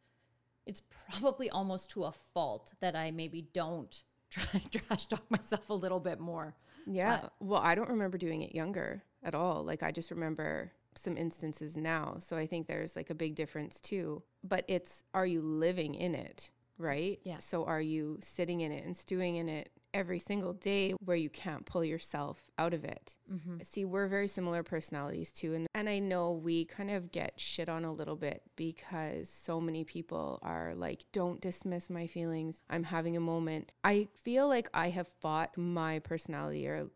it's 0.66 0.82
probably 1.10 1.50
almost 1.50 1.90
to 1.92 2.06
a 2.06 2.12
fault 2.34 2.74
that 2.82 2.96
I 2.96 3.12
maybe 3.12 3.48
don't 3.54 4.04
try 4.30 4.60
to 4.60 4.80
trash 4.80 5.06
talk 5.06 5.30
myself 5.30 5.70
a 5.70 5.74
little 5.74 6.00
bit 6.00 6.20
more. 6.20 6.56
Yeah. 6.88 7.30
well, 7.40 7.62
I 7.64 7.74
don't 7.74 7.90
remember 7.90 8.18
doing 8.18 8.44
it 8.44 8.54
younger 8.54 9.04
at 9.24 9.34
all. 9.34 9.64
Like 9.64 9.82
I 9.82 9.92
just 9.92 10.12
remember 10.12 10.72
some 10.98 11.18
instances 11.18 11.76
now. 11.76 12.18
So 12.20 12.38
I 12.38 12.46
think 12.46 12.68
there's 12.68 12.96
like 12.96 13.10
a 13.10 13.16
big 13.16 13.36
difference 13.36 13.82
too. 13.82 14.24
But 14.44 14.66
it's 14.68 15.04
are 15.14 15.26
you 15.26 15.42
living 15.42 15.96
in 15.96 16.16
it, 16.16 16.52
right? 16.78 17.20
Yeah. 17.24 17.40
So 17.40 17.66
are 17.66 17.82
you 17.82 18.20
sitting 18.22 18.62
in 18.62 18.72
it 18.72 18.86
and 18.86 18.96
stewing 18.96 19.36
in 19.36 19.50
it 19.50 19.70
every 19.94 20.20
single 20.20 20.52
day 20.52 20.92
where 21.06 21.16
you 21.16 21.30
can't 21.30 21.66
pull 21.66 21.84
yourself 21.84 22.44
out 22.58 22.74
of 22.74 22.84
it? 22.84 23.16
Mm-hmm. 23.32 23.58
See, 23.64 23.86
we're 23.86 24.08
very 24.08 24.28
similar 24.28 24.64
personalities 24.64 25.32
too. 25.32 25.54
And 25.54 25.68
and 25.74 25.90
I 25.90 26.00
know 26.00 26.32
we 26.32 26.66
kind 26.66 26.92
of 26.92 27.12
get 27.12 27.40
shit 27.40 27.70
on 27.70 27.86
a 27.86 27.94
little 27.94 28.16
bit 28.16 28.42
because 28.56 29.30
so 29.30 29.62
many 29.62 29.84
people 29.84 30.40
are 30.42 30.74
like, 30.76 31.06
don't 31.12 31.42
dismiss 31.42 31.90
my 31.90 32.08
feelings. 32.08 32.62
I'm 32.70 32.84
having 32.84 33.16
a 33.16 33.22
moment. 33.22 33.72
I 33.84 34.08
feel 34.24 34.48
like 34.48 34.70
I 34.74 34.90
have 34.90 35.08
fought 35.22 35.58
my 35.58 36.00
personality 36.00 36.68
or 36.68 36.90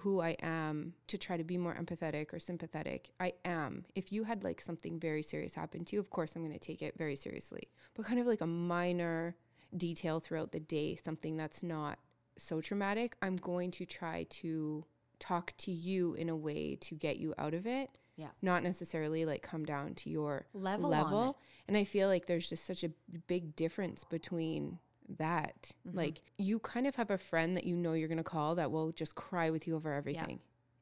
who 0.00 0.20
I 0.20 0.36
am 0.42 0.94
to 1.08 1.18
try 1.18 1.36
to 1.36 1.44
be 1.44 1.58
more 1.58 1.74
empathetic 1.74 2.32
or 2.32 2.38
sympathetic. 2.38 3.10
I 3.20 3.34
am. 3.44 3.84
If 3.94 4.12
you 4.12 4.24
had 4.24 4.44
like 4.44 4.60
something 4.60 4.98
very 4.98 5.22
serious 5.22 5.54
happen 5.54 5.84
to 5.86 5.96
you, 5.96 6.00
of 6.00 6.10
course 6.10 6.34
I'm 6.34 6.42
going 6.42 6.58
to 6.58 6.58
take 6.58 6.82
it 6.82 6.96
very 6.96 7.16
seriously. 7.16 7.68
But 7.94 8.06
kind 8.06 8.20
of 8.20 8.26
like 8.26 8.40
a 8.40 8.46
minor 8.46 9.36
detail 9.76 10.20
throughout 10.20 10.52
the 10.52 10.60
day, 10.60 10.96
something 10.96 11.36
that's 11.36 11.62
not 11.62 11.98
so 12.38 12.60
traumatic, 12.60 13.16
I'm 13.20 13.36
going 13.36 13.70
to 13.72 13.84
try 13.84 14.26
to 14.30 14.84
talk 15.18 15.52
to 15.58 15.72
you 15.72 16.14
in 16.14 16.28
a 16.28 16.36
way 16.36 16.76
to 16.76 16.94
get 16.94 17.18
you 17.18 17.34
out 17.36 17.54
of 17.54 17.66
it. 17.66 17.90
Yeah. 18.16 18.28
Not 18.42 18.62
necessarily 18.62 19.24
like 19.24 19.42
come 19.42 19.64
down 19.64 19.94
to 19.94 20.10
your 20.10 20.46
Level 20.52 20.90
level. 20.90 21.38
And 21.68 21.76
I 21.76 21.84
feel 21.84 22.08
like 22.08 22.26
there's 22.26 22.48
just 22.48 22.66
such 22.66 22.82
a 22.82 22.90
big 23.26 23.54
difference 23.54 24.02
between 24.04 24.78
that. 25.16 25.72
Mm-hmm. 25.86 25.96
Like 25.96 26.20
you 26.36 26.58
kind 26.58 26.86
of 26.86 26.96
have 26.96 27.10
a 27.10 27.18
friend 27.18 27.56
that 27.56 27.64
you 27.64 27.76
know 27.76 27.92
you're 27.94 28.08
going 28.08 28.18
to 28.18 28.24
call 28.24 28.54
that 28.56 28.70
will 28.70 28.92
just 28.92 29.14
cry 29.14 29.50
with 29.50 29.66
you 29.66 29.76
over 29.76 29.92
everything. 29.92 30.40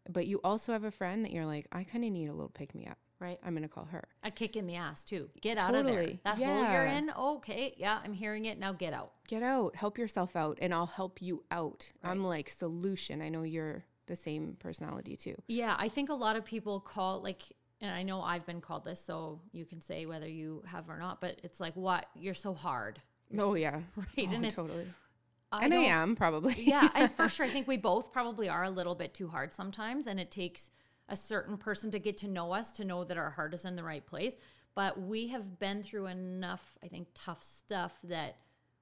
But 0.08 0.26
you 0.26 0.40
also 0.44 0.72
have 0.72 0.84
a 0.84 0.90
friend 0.90 1.24
that 1.24 1.32
you're 1.32 1.46
like, 1.46 1.66
I 1.72 1.84
kind 1.84 2.04
of 2.04 2.12
need 2.12 2.28
a 2.28 2.32
little 2.32 2.48
pick 2.48 2.74
me 2.74 2.86
up. 2.86 2.98
Right. 3.18 3.38
I'm 3.42 3.54
going 3.54 3.62
to 3.62 3.68
call 3.68 3.86
her. 3.86 4.06
A 4.24 4.30
kick 4.30 4.56
in 4.56 4.66
the 4.66 4.76
ass 4.76 5.02
too. 5.02 5.30
Get 5.40 5.58
out 5.58 5.74
of 5.74 5.86
there. 5.86 5.94
Totally. 5.94 6.20
That 6.24 6.36
hole 6.36 6.72
you're 6.72 6.84
in. 6.84 7.10
Okay. 7.10 7.74
Yeah. 7.78 7.98
I'm 8.04 8.12
hearing 8.12 8.44
it. 8.44 8.58
Now 8.58 8.72
get 8.72 8.92
out. 8.92 9.12
Get 9.26 9.42
out, 9.42 9.74
help 9.74 9.98
yourself 9.98 10.36
out, 10.36 10.58
and 10.60 10.72
I'll 10.72 10.86
help 10.86 11.20
you 11.20 11.42
out. 11.50 11.90
I'm 12.04 12.22
like 12.22 12.48
solution. 12.48 13.20
I 13.20 13.28
know 13.28 13.42
you're 13.42 13.84
the 14.06 14.14
same 14.14 14.56
personality 14.60 15.16
too. 15.16 15.34
Yeah, 15.48 15.74
I 15.76 15.88
think 15.88 16.10
a 16.10 16.14
lot 16.14 16.36
of 16.36 16.44
people 16.44 16.78
call 16.78 17.20
like, 17.22 17.42
and 17.80 17.90
I 17.90 18.04
know 18.04 18.20
I've 18.20 18.46
been 18.46 18.60
called 18.60 18.84
this, 18.84 19.04
so 19.04 19.40
you 19.50 19.64
can 19.64 19.80
say 19.80 20.06
whether 20.06 20.28
you 20.28 20.62
have 20.66 20.88
or 20.88 20.98
not. 20.98 21.20
But 21.20 21.40
it's 21.42 21.58
like, 21.58 21.74
what? 21.74 22.06
You're 22.14 22.34
so 22.34 22.54
hard, 22.54 23.00
Oh 23.38 23.54
yeah, 23.54 23.80
right? 23.96 24.28
Oh, 24.30 24.34
and 24.34 24.50
totally. 24.50 24.86
I 25.52 25.64
and 25.64 25.74
I 25.74 25.78
am 25.78 26.16
probably. 26.16 26.54
yeah, 26.58 26.88
and 26.94 27.10
for 27.10 27.28
sure, 27.28 27.46
I 27.46 27.48
think 27.48 27.68
we 27.68 27.76
both 27.76 28.12
probably 28.12 28.48
are 28.48 28.64
a 28.64 28.70
little 28.70 28.94
bit 28.94 29.14
too 29.14 29.28
hard 29.28 29.54
sometimes, 29.54 30.06
and 30.06 30.18
it 30.18 30.30
takes 30.30 30.70
a 31.08 31.16
certain 31.16 31.56
person 31.56 31.90
to 31.92 31.98
get 31.98 32.16
to 32.18 32.28
know 32.28 32.52
us 32.52 32.72
to 32.72 32.84
know 32.84 33.04
that 33.04 33.16
our 33.16 33.30
heart 33.30 33.54
is 33.54 33.64
in 33.64 33.76
the 33.76 33.84
right 33.84 34.04
place. 34.04 34.36
But 34.74 35.00
we 35.00 35.28
have 35.28 35.58
been 35.58 35.82
through 35.82 36.06
enough, 36.06 36.76
I 36.82 36.88
think, 36.88 37.08
tough 37.14 37.42
stuff 37.42 37.96
that 38.04 38.36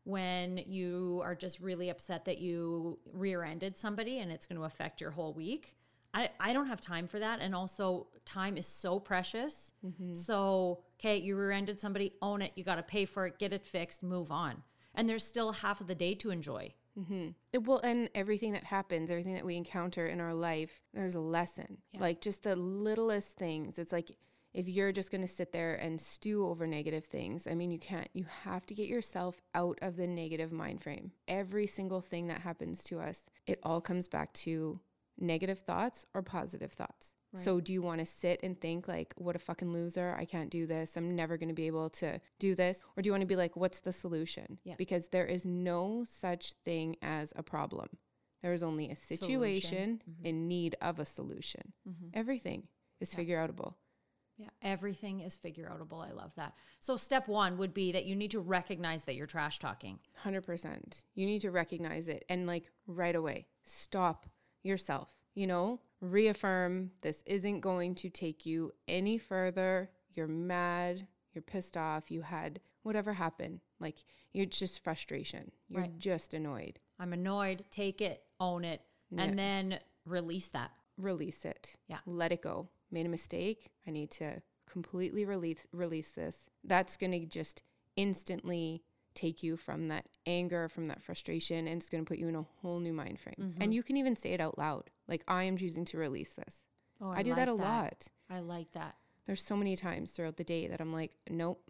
when 0.05 0.59
you 0.59 1.21
are 1.25 1.35
just 1.35 1.61
really 1.61 1.89
upset 1.89 2.25
that 2.25 2.39
you 2.39 2.99
rear-ended 3.13 3.77
somebody 3.77 4.19
and 4.19 4.31
it's 4.31 4.47
going 4.47 4.59
to 4.59 4.65
affect 4.65 5.01
your 5.01 5.13
whole 5.13 5.33
week. 5.33 5.77
I, 6.15 6.31
I 6.39 6.53
don't 6.53 6.69
have 6.69 6.81
time 6.81 7.09
for 7.09 7.19
that. 7.19 7.41
And 7.41 7.55
also, 7.55 8.07
time 8.25 8.57
is 8.57 8.67
so 8.67 9.01
precious. 9.01 9.73
Mm-hmm. 9.85 10.15
So, 10.15 10.81
okay, 10.99 11.19
you 11.19 11.37
rear 11.37 11.51
ended 11.51 11.81
somebody, 11.81 12.13
own 12.23 12.41
it. 12.41 12.53
You 12.55 12.65
got 12.65 12.77
to 12.77 12.83
pay 12.83 13.05
for 13.05 13.27
it, 13.27 13.39
get 13.39 13.53
it 13.53 13.67
fixed, 13.67 14.03
move 14.03 14.31
on. 14.31 14.63
And 14.95 15.09
there's 15.09 15.27
still 15.27 15.53
half 15.53 15.81
of 15.81 15.89
the 15.89 15.95
day 15.95 16.15
to 16.15 16.31
enjoy. 16.31 16.73
Mm-hmm. 16.99 17.65
Well, 17.65 17.81
and 17.83 18.09
everything 18.15 18.53
that 18.53 18.65
happens, 18.65 19.11
everything 19.11 19.35
that 19.35 19.45
we 19.45 19.57
encounter 19.57 20.07
in 20.07 20.21
our 20.21 20.33
life, 20.33 20.81
there's 20.93 21.17
a 21.17 21.21
lesson. 21.21 21.79
Like 21.99 22.21
just 22.21 22.45
the 22.45 22.55
littlest 22.55 23.37
things. 23.37 23.79
It's 23.79 23.93
like 23.93 24.17
if 24.53 24.69
you're 24.69 24.93
just 24.93 25.11
going 25.11 25.21
to 25.21 25.29
sit 25.29 25.51
there 25.51 25.75
and 25.75 26.01
stew 26.01 26.47
over 26.47 26.65
negative 26.69 27.05
things, 27.05 27.49
I 27.49 27.57
mean, 27.57 27.73
you 27.73 27.81
can't. 27.81 28.07
You 28.13 28.27
have 28.45 28.65
to 28.67 28.75
get 28.75 28.87
yourself 28.87 29.43
out 29.53 29.81
of 29.83 29.97
the 29.97 30.07
negative 30.07 30.53
mind 30.53 30.85
frame. 30.85 31.11
Every 31.27 31.67
single 31.67 32.01
thing 32.01 32.29
that 32.29 32.43
happens 32.43 32.85
to 32.85 33.01
us, 33.01 33.25
it 33.49 33.59
all 33.65 33.81
comes 33.81 34.07
back 34.07 34.33
to 34.35 34.79
negative 35.19 35.61
thoughts 35.61 36.07
or 36.15 36.23
positive 36.23 36.73
thoughts. 36.73 37.15
So, 37.37 37.61
do 37.61 37.73
you 37.73 37.83
want 37.83 37.99
to 37.99 38.07
sit 38.07 38.41
and 38.43 38.61
think, 38.61 38.87
like, 38.87 39.13
what 39.17 39.35
a 39.35 39.41
fucking 39.41 39.73
loser? 39.73 40.15
I 40.17 40.25
can't 40.25 40.51
do 40.51 40.67
this. 40.67 40.97
I'm 40.97 41.17
never 41.17 41.37
going 41.37 41.49
to 41.49 41.55
be 41.55 41.67
able 41.67 41.91
to 41.91 42.21
do 42.39 42.55
this. 42.55 42.85
Or 42.97 43.03
do 43.03 43.09
you 43.09 43.13
want 43.13 43.23
to 43.23 43.27
be 43.27 43.37
like, 43.37 43.57
what's 43.57 43.81
the 43.81 43.93
solution? 43.93 44.59
Yeah. 44.65 44.75
Because 44.79 45.09
there 45.09 45.27
is 45.27 45.45
no 45.45 46.05
such 46.07 46.53
thing 46.65 46.97
as 47.03 47.33
a 47.37 47.43
problem. 47.43 47.89
There 48.43 48.53
is 48.53 48.63
only 48.63 48.91
a 48.91 48.97
situation 48.97 50.01
mm-hmm. 50.09 50.27
in 50.27 50.49
need 50.49 50.77
of 50.81 50.99
a 50.99 51.05
solution. 51.05 51.73
Mm-hmm. 51.89 52.09
Everything 52.15 52.69
is 53.01 53.15
figure 53.15 53.39
outable. 53.39 53.75
Yeah, 54.37 54.51
everything 54.63 55.21
is 55.21 55.37
figure 55.37 55.71
outable. 55.73 56.07
I 56.07 56.13
love 56.13 56.33
that. 56.37 56.55
So, 56.81 56.97
step 56.97 57.29
one 57.29 57.57
would 57.59 57.73
be 57.73 57.93
that 57.93 58.05
you 58.05 58.15
need 58.17 58.33
to 58.33 58.41
recognize 58.41 59.05
that 59.05 59.15
you're 59.15 59.27
trash 59.27 59.59
talking. 59.59 59.99
100%. 60.25 61.05
You 61.15 61.27
need 61.27 61.41
to 61.43 61.51
recognize 61.51 62.09
it 62.09 62.25
and 62.29 62.47
like 62.47 62.71
right 62.87 63.15
away 63.15 63.47
stop 63.63 64.27
yourself, 64.65 65.15
you 65.35 65.47
know, 65.47 65.81
reaffirm 66.01 66.91
this 67.03 67.23
isn't 67.27 67.61
going 67.61 67.95
to 67.97 68.09
take 68.11 68.45
you 68.47 68.73
any 68.89 69.19
further. 69.19 69.91
You're 70.15 70.27
mad, 70.29 71.07
you're 71.33 71.43
pissed 71.43 71.77
off, 71.77 72.11
you 72.11 72.23
had 72.23 72.61
whatever 72.83 73.13
happened. 73.15 73.61
Like 73.81 73.97
you're 74.33 74.47
just 74.47 74.83
frustration. 74.83 75.53
You're 75.69 75.83
Right. 75.83 75.99
just 75.99 76.35
annoyed. 76.35 76.79
I'm 76.99 77.13
annoyed, 77.13 77.65
take 77.71 78.01
it, 78.01 78.23
own 78.41 78.65
it, 78.65 78.81
and 79.17 79.39
then 79.39 79.79
release 80.05 80.49
that. 80.49 80.71
Release 80.97 81.45
it. 81.45 81.77
Yeah. 81.89 81.99
Let 82.07 82.33
it 82.33 82.43
go. 82.43 82.69
Made 82.91 83.07
a 83.07 83.09
mistake. 83.09 83.71
I 83.87 83.91
need 83.91 84.11
to 84.13 84.43
completely 84.71 85.25
release 85.25 85.67
release 85.73 86.11
this. 86.13 86.49
That's 86.63 86.97
going 86.97 87.13
to 87.13 87.27
just 87.27 87.63
instantly 87.97 88.83
take 89.15 89.43
you 89.43 89.57
from 89.57 89.89
that 89.89 90.07
anger, 90.27 90.69
from 90.69 90.87
that 90.87 91.03
frustration, 91.03 91.67
and 91.67 91.81
it's 91.81 91.89
going 91.89 92.05
to 92.05 92.09
put 92.09 92.19
you 92.19 92.29
in 92.29 92.37
a 92.37 92.47
whole 92.61 92.81
new 92.81 92.93
mind 92.93 93.19
frame. 93.21 93.37
Mm-hmm. 93.41 93.63
And 93.63 93.75
you 93.75 93.83
can 93.83 93.97
even 93.97 94.17
say 94.17 94.33
it 94.33 94.41
out 94.41 94.59
loud. 94.59 94.91
Like, 95.09 95.25
I 95.29 95.45
am 95.45 95.57
choosing 95.57 95.85
to 95.87 95.99
release 95.99 96.35
this. 96.35 96.65
Oh, 97.01 97.11
I, 97.11 97.23
do 97.23 97.35
that 97.35 97.49
like 97.49 97.49
a 97.49 97.53
lot. 97.53 98.09
I 98.31 98.41
like 98.41 98.73
that. 98.73 98.97
There's 99.27 99.45
so 99.45 99.57
many 99.57 99.77
times 99.77 100.13
throughout 100.13 100.37
the 100.37 100.45
day 100.45 100.67
that 100.67 100.81
I'm 100.81 100.93
like, 100.93 101.13
nope, 101.29 101.63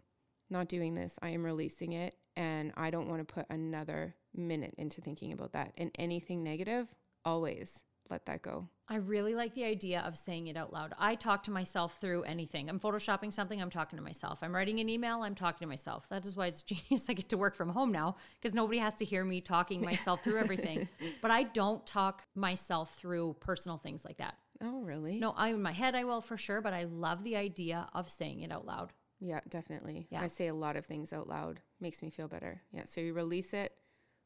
not 0.49 0.67
doing 0.67 0.93
this. 0.93 1.17
I 1.21 1.29
am 1.29 1.43
releasing 1.43 1.93
it. 1.93 2.15
And 2.35 2.73
I 2.75 2.89
don't 2.89 3.07
want 3.07 3.25
to 3.25 3.33
put 3.33 3.45
another 3.49 4.15
minute 4.35 4.75
into 4.77 5.01
thinking 5.01 5.31
about 5.31 5.53
that. 5.53 5.73
And 5.77 5.91
anything 5.97 6.43
negative, 6.43 6.93
always 7.23 7.83
let 8.09 8.25
that 8.25 8.41
go. 8.41 8.67
I 8.87 8.97
really 8.97 9.33
like 9.33 9.55
the 9.55 9.63
idea 9.63 10.01
of 10.05 10.15
saying 10.15 10.47
it 10.47 10.57
out 10.57 10.71
loud. 10.71 10.93
I 10.99 11.15
talk 11.15 11.43
to 11.43 11.51
myself 11.51 11.97
through 11.99 12.23
anything. 12.23 12.69
I'm 12.69 12.79
photoshopping 12.79 13.33
something, 13.33 13.59
I'm 13.59 13.71
talking 13.71 13.97
to 13.97 14.03
myself. 14.03 14.39
I'm 14.43 14.53
writing 14.53 14.79
an 14.79 14.89
email, 14.89 15.23
I'm 15.23 15.33
talking 15.33 15.65
to 15.65 15.69
myself. 15.69 16.07
That 16.09 16.25
is 16.25 16.35
why 16.35 16.47
it's 16.47 16.61
genius 16.63 17.05
I 17.09 17.13
get 17.13 17.29
to 17.29 17.37
work 17.37 17.55
from 17.55 17.69
home 17.69 17.91
now 17.91 18.17
because 18.39 18.53
nobody 18.53 18.77
has 18.79 18.93
to 18.95 19.05
hear 19.05 19.25
me 19.25 19.41
talking 19.41 19.81
myself 19.81 20.23
through 20.23 20.39
everything. 20.39 20.87
But 21.21 21.31
I 21.31 21.43
don't 21.43 21.85
talk 21.87 22.23
myself 22.35 22.95
through 22.95 23.37
personal 23.39 23.77
things 23.77 24.05
like 24.05 24.17
that. 24.17 24.35
Oh, 24.61 24.81
really? 24.81 25.19
No, 25.19 25.33
I 25.35 25.49
in 25.49 25.61
my 25.61 25.71
head 25.71 25.95
I 25.95 26.03
will 26.03 26.21
for 26.21 26.37
sure, 26.37 26.61
but 26.61 26.73
I 26.73 26.83
love 26.83 27.23
the 27.23 27.35
idea 27.35 27.87
of 27.93 28.09
saying 28.09 28.41
it 28.41 28.51
out 28.51 28.65
loud. 28.65 28.93
Yeah, 29.19 29.39
definitely. 29.49 30.07
Yeah. 30.11 30.21
I 30.21 30.27
say 30.27 30.47
a 30.47 30.53
lot 30.53 30.75
of 30.75 30.85
things 30.85 31.13
out 31.13 31.27
loud. 31.27 31.61
Makes 31.79 32.01
me 32.01 32.09
feel 32.09 32.27
better. 32.27 32.61
Yeah. 32.71 32.85
So 32.85 33.01
you 33.01 33.13
release 33.13 33.53
it, 33.53 33.73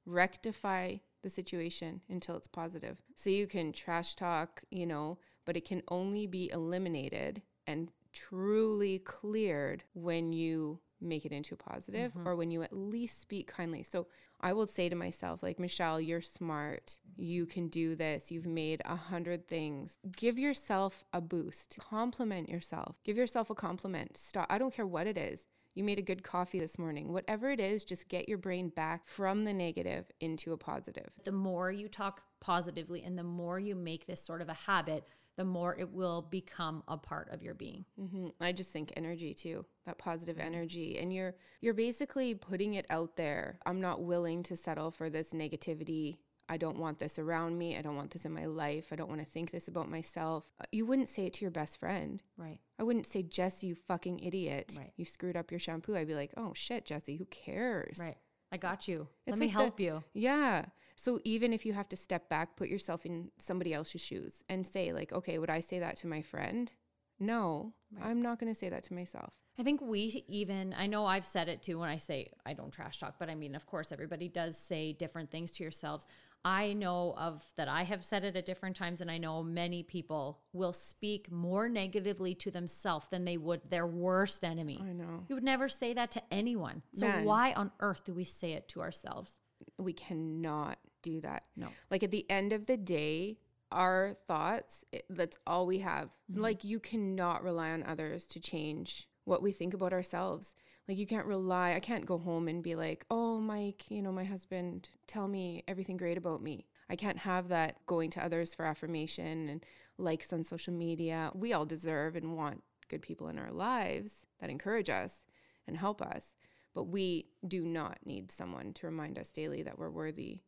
rectify 0.05 0.97
the 1.21 1.29
situation 1.29 2.01
until 2.09 2.35
it's 2.35 2.47
positive. 2.47 3.01
So 3.15 3.29
you 3.29 3.47
can 3.47 3.71
trash 3.71 4.15
talk, 4.15 4.63
you 4.71 4.85
know, 4.85 5.17
but 5.45 5.57
it 5.57 5.65
can 5.65 5.83
only 5.89 6.27
be 6.27 6.49
eliminated 6.51 7.41
and 7.67 7.91
truly 8.13 8.99
cleared 8.99 9.83
when 9.93 10.33
you 10.33 10.79
make 11.01 11.25
it 11.25 11.31
into 11.31 11.53
a 11.53 11.57
positive 11.57 12.11
mm-hmm. 12.11 12.27
or 12.27 12.35
when 12.35 12.51
you 12.51 12.61
at 12.61 12.73
least 12.73 13.21
speak 13.21 13.47
kindly. 13.47 13.83
So 13.83 14.07
I 14.41 14.53
will 14.53 14.67
say 14.67 14.89
to 14.89 14.95
myself, 14.95 15.43
like, 15.43 15.59
Michelle, 15.59 15.99
you're 15.99 16.21
smart. 16.21 16.97
You 17.15 17.45
can 17.45 17.67
do 17.67 17.95
this. 17.95 18.31
You've 18.31 18.45
made 18.45 18.81
a 18.85 18.95
hundred 18.95 19.47
things. 19.47 19.99
Give 20.15 20.39
yourself 20.39 21.03
a 21.13 21.21
boost. 21.21 21.77
Compliment 21.79 22.49
yourself. 22.49 22.97
Give 23.03 23.17
yourself 23.17 23.49
a 23.49 23.55
compliment. 23.55 24.17
Stop. 24.17 24.47
I 24.49 24.57
don't 24.57 24.73
care 24.73 24.87
what 24.87 25.07
it 25.07 25.17
is. 25.17 25.47
You 25.79 25.85
made 25.85 25.97
a 25.97 26.01
good 26.01 26.23
coffee 26.23 26.59
this 26.59 26.77
morning. 26.77 27.13
Whatever 27.13 27.51
it 27.51 27.61
is, 27.61 27.85
just 27.85 28.09
get 28.09 28.27
your 28.27 28.37
brain 28.37 28.67
back 28.67 29.07
from 29.07 29.45
the 29.45 29.53
negative 29.53 30.11
into 30.19 30.51
a 30.51 30.57
positive. 30.57 31.07
The 31.23 31.31
more 31.31 31.71
you 31.71 31.87
talk 31.87 32.21
positively 32.41 33.01
and 33.01 33.17
the 33.17 33.23
more 33.23 33.57
you 33.59 33.75
make 33.75 34.05
this 34.05 34.21
sort 34.21 34.41
of 34.41 34.49
a 34.49 34.53
habit, 34.53 35.07
the 35.37 35.45
more 35.45 35.79
it 35.79 35.89
will 35.89 36.21
become 36.21 36.83
a 36.89 36.97
part 36.97 37.29
of 37.31 37.41
your 37.41 37.53
being. 37.53 37.85
hmm 37.97 38.27
I 38.41 38.51
just 38.51 38.73
think 38.73 38.91
energy 38.97 39.33
too, 39.33 39.65
that 39.85 39.97
positive 39.97 40.37
energy, 40.37 40.99
and 40.99 41.13
you're 41.13 41.35
you're 41.61 41.73
basically 41.73 42.35
putting 42.35 42.73
it 42.73 42.85
out 42.89 43.15
there. 43.15 43.57
I'm 43.65 43.79
not 43.79 44.03
willing 44.03 44.43
to 44.43 44.57
settle 44.57 44.91
for 44.91 45.09
this 45.09 45.31
negativity. 45.31 46.17
I 46.51 46.57
don't 46.57 46.79
want 46.79 46.97
this 46.97 47.19
around 47.19 47.57
me. 47.57 47.77
I 47.77 47.81
don't 47.81 47.95
want 47.95 48.09
this 48.11 48.25
in 48.25 48.33
my 48.33 48.45
life. 48.45 48.87
I 48.91 48.95
don't 48.95 49.07
want 49.09 49.21
to 49.21 49.25
think 49.27 49.51
this 49.51 49.67
about 49.67 49.89
myself. 49.89 50.51
Uh, 50.59 50.65
You 50.71 50.85
wouldn't 50.85 51.07
say 51.09 51.25
it 51.27 51.33
to 51.35 51.41
your 51.41 51.51
best 51.51 51.79
friend. 51.79 52.21
Right. 52.37 52.59
I 52.79 52.83
wouldn't 52.83 53.05
say, 53.05 53.21
Jesse, 53.21 53.67
you 53.67 53.75
fucking 53.75 54.19
idiot. 54.19 54.75
Right. 54.77 54.91
You 54.97 55.05
screwed 55.05 55.37
up 55.37 55.51
your 55.51 55.59
shampoo. 55.59 55.95
I'd 55.95 56.07
be 56.07 56.15
like, 56.15 56.33
oh 56.37 56.53
shit, 56.55 56.85
Jesse, 56.85 57.17
who 57.17 57.25
cares? 57.25 57.99
Right. 57.99 58.17
I 58.51 58.57
got 58.57 58.87
you. 58.87 59.07
Let 59.27 59.33
It's 59.33 59.39
me 59.39 59.45
like 59.45 59.55
the- 59.55 59.61
help 59.61 59.79
you. 59.79 60.03
Yeah. 60.13 60.65
So 60.95 61.19
even 61.23 61.53
if 61.53 61.65
you 61.65 61.73
have 61.73 61.87
to 61.89 61.95
step 61.95 62.27
back, 62.29 62.55
put 62.57 62.67
yourself 62.67 63.05
in 63.05 63.29
somebody 63.37 63.73
else's 63.73 64.01
shoes 64.01 64.43
and 64.49 64.65
say, 64.65 64.91
like, 64.91 65.13
okay, 65.13 65.37
would 65.39 65.49
I 65.51 65.59
say 65.61 65.79
that 65.79 65.95
to 65.97 66.07
my 66.07 66.21
friend? 66.21 66.73
No, 67.19 67.73
I'm 68.01 68.21
not 68.21 68.39
going 68.39 68.51
to 68.51 68.57
say 68.57 68.69
that 68.69 68.83
to 68.83 68.93
myself. 68.93 69.33
I 69.57 69.63
think 69.63 69.81
we 69.81 70.23
even, 70.29 70.73
I 70.77 70.87
know 70.87 71.05
I've 71.05 71.25
said 71.25 71.49
it 71.49 71.61
too 71.61 71.79
when 71.79 71.89
I 71.89 71.97
say 71.97 72.31
I 72.45 72.53
don't 72.53 72.71
trash 72.71 72.97
talk, 72.99 73.15
but 73.19 73.29
I 73.29 73.35
mean, 73.35 73.55
of 73.55 73.65
course, 73.65 73.91
everybody 73.91 74.29
does 74.29 74.57
say 74.57 74.93
different 74.93 75.29
things 75.31 75.51
to 75.51 75.63
yourselves. 75.63 76.05
I 76.45 76.73
know 76.73 77.13
of 77.17 77.43
that 77.57 77.67
I 77.67 77.83
have 77.83 78.03
said 78.03 78.23
it 78.23 78.35
at 78.35 78.45
different 78.45 78.75
times, 78.75 79.01
and 79.01 79.11
I 79.11 79.17
know 79.17 79.43
many 79.43 79.83
people 79.83 80.39
will 80.53 80.73
speak 80.73 81.31
more 81.31 81.67
negatively 81.67 82.33
to 82.35 82.51
themselves 82.51 83.07
than 83.09 83.25
they 83.25 83.37
would 83.37 83.61
their 83.69 83.85
worst 83.85 84.43
enemy. 84.43 84.81
I 84.81 84.93
know. 84.93 85.25
You 85.27 85.35
would 85.35 85.43
never 85.43 85.67
say 85.67 85.93
that 85.93 86.11
to 86.11 86.21
anyone. 86.31 86.81
So, 86.93 87.07
Man. 87.07 87.25
why 87.25 87.53
on 87.53 87.71
earth 87.79 88.05
do 88.05 88.13
we 88.13 88.23
say 88.23 88.53
it 88.53 88.69
to 88.69 88.81
ourselves? 88.81 89.39
We 89.77 89.91
cannot 89.93 90.77
do 91.01 91.19
that. 91.21 91.45
No. 91.55 91.67
Like 91.91 92.03
at 92.03 92.11
the 92.11 92.29
end 92.29 92.53
of 92.53 92.67
the 92.67 92.77
day, 92.77 93.37
our 93.71 94.13
thoughts, 94.27 94.85
that's 95.09 95.37
all 95.45 95.65
we 95.65 95.79
have. 95.79 96.09
Mm-hmm. 96.31 96.41
Like 96.41 96.63
you 96.63 96.79
cannot 96.79 97.43
rely 97.43 97.71
on 97.71 97.83
others 97.83 98.27
to 98.27 98.39
change 98.39 99.07
what 99.25 99.41
we 99.43 99.51
think 99.51 99.73
about 99.73 99.93
ourselves. 99.93 100.55
Like 100.89 100.97
you 100.97 101.05
can't 101.05 101.27
rely, 101.27 101.73
I 101.75 101.79
can't 101.79 102.07
go 102.07 102.17
home 102.17 102.47
and 102.47 102.63
be 102.63 102.73
like, 102.73 103.05
oh, 103.11 103.39
Mike, 103.39 103.91
you 103.91 104.01
know, 104.01 104.11
my 104.11 104.23
husband, 104.23 104.89
tell 105.05 105.27
me 105.27 105.63
everything 105.67 105.97
great 105.97 106.17
about 106.17 106.41
me. 106.41 106.65
I 106.89 106.95
can't 106.95 107.19
have 107.19 107.49
that 107.49 107.85
going 107.85 108.09
to 108.11 108.25
others 108.25 108.55
for 108.55 108.65
affirmation 108.65 109.49
and 109.49 109.63
likes 109.99 110.33
on 110.33 110.43
social 110.43 110.73
media. 110.73 111.29
We 111.35 111.53
all 111.53 111.67
deserve 111.67 112.15
and 112.15 112.35
want 112.35 112.63
good 112.87 113.03
people 113.03 113.27
in 113.27 113.37
our 113.37 113.51
lives 113.51 114.25
that 114.39 114.49
encourage 114.49 114.89
us 114.89 115.27
and 115.67 115.77
help 115.77 116.01
us. 116.01 116.33
But 116.73 116.85
we 116.85 117.27
do 117.47 117.65
not 117.65 117.99
need 118.03 118.31
someone 118.31 118.73
to 118.73 118.87
remind 118.87 119.19
us 119.19 119.29
daily 119.29 119.61
that 119.61 119.77
we're 119.77 119.91
worthy. 119.91 120.39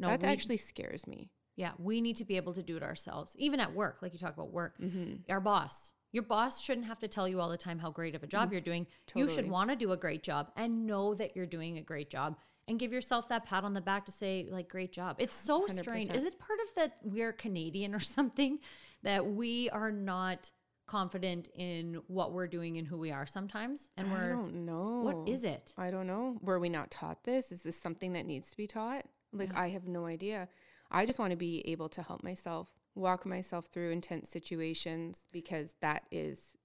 No, 0.00 0.08
that 0.08 0.22
we- 0.22 0.26
actually 0.26 0.56
scares 0.56 1.06
me. 1.06 1.30
Yeah, 1.54 1.72
we 1.78 2.00
need 2.00 2.16
to 2.16 2.24
be 2.24 2.36
able 2.36 2.54
to 2.54 2.62
do 2.62 2.76
it 2.76 2.82
ourselves, 2.82 3.36
even 3.38 3.60
at 3.60 3.72
work, 3.72 3.98
like 4.02 4.12
you 4.12 4.18
talk 4.18 4.34
about 4.34 4.52
work. 4.52 4.78
Mm-hmm. 4.78 5.30
Our 5.30 5.40
boss, 5.40 5.92
your 6.16 6.22
boss 6.22 6.62
shouldn't 6.62 6.86
have 6.86 6.98
to 7.00 7.08
tell 7.08 7.28
you 7.28 7.42
all 7.42 7.50
the 7.50 7.58
time 7.58 7.78
how 7.78 7.90
great 7.90 8.14
of 8.14 8.22
a 8.22 8.26
job 8.26 8.44
mm-hmm. 8.44 8.52
you're 8.52 8.60
doing. 8.62 8.86
You 9.14 9.28
should 9.28 9.50
want 9.50 9.68
to 9.68 9.76
do 9.76 9.92
a 9.92 9.98
great 9.98 10.22
job 10.22 10.50
and 10.56 10.86
know 10.86 11.14
that 11.14 11.36
you're 11.36 11.44
doing 11.44 11.76
a 11.76 11.82
great 11.82 12.08
job 12.08 12.38
and 12.66 12.78
give 12.78 12.90
yourself 12.90 13.28
that 13.28 13.44
pat 13.44 13.64
on 13.64 13.74
the 13.74 13.82
back 13.82 14.06
to 14.06 14.12
say, 14.12 14.48
like, 14.50 14.66
great 14.66 14.92
job. 14.92 15.16
It's 15.18 15.36
so 15.36 15.66
strange. 15.66 16.08
100%. 16.08 16.16
Is 16.16 16.24
it 16.24 16.38
part 16.38 16.58
of 16.66 16.74
that 16.76 16.96
we're 17.02 17.34
Canadian 17.34 17.94
or 17.94 18.00
something 18.18 18.60
that 19.02 19.26
we 19.26 19.68
are 19.68 19.92
not 19.92 20.50
confident 20.86 21.50
in 21.54 22.00
what 22.06 22.32
we're 22.32 22.46
doing 22.46 22.78
and 22.78 22.88
who 22.88 22.96
we 22.96 23.12
are 23.12 23.26
sometimes? 23.26 23.90
And 23.98 24.10
we're, 24.10 24.24
I 24.24 24.28
don't 24.30 24.64
know. 24.64 25.02
what 25.02 25.28
is 25.28 25.44
it? 25.44 25.74
I 25.76 25.90
don't 25.90 26.06
know. 26.06 26.38
Were 26.40 26.58
we 26.58 26.70
not 26.70 26.90
taught 26.90 27.24
this? 27.24 27.52
Is 27.52 27.62
this 27.62 27.78
something 27.78 28.14
that 28.14 28.24
needs 28.24 28.50
to 28.52 28.56
be 28.56 28.66
taught? 28.66 29.04
Like, 29.34 29.54
I 29.54 29.68
have 29.68 29.86
no 29.86 30.06
idea. 30.06 30.48
I 30.90 31.04
just 31.04 31.18
want 31.18 31.32
to 31.32 31.36
be 31.36 31.62
able 31.68 31.90
to 31.90 32.02
help 32.02 32.24
myself, 32.24 32.68
walk 32.96 33.24
myself 33.24 33.66
through 33.66 33.90
intense 33.90 34.28
situations 34.28 35.26
because 35.30 35.76
that 35.82 36.04
is, 36.10 36.56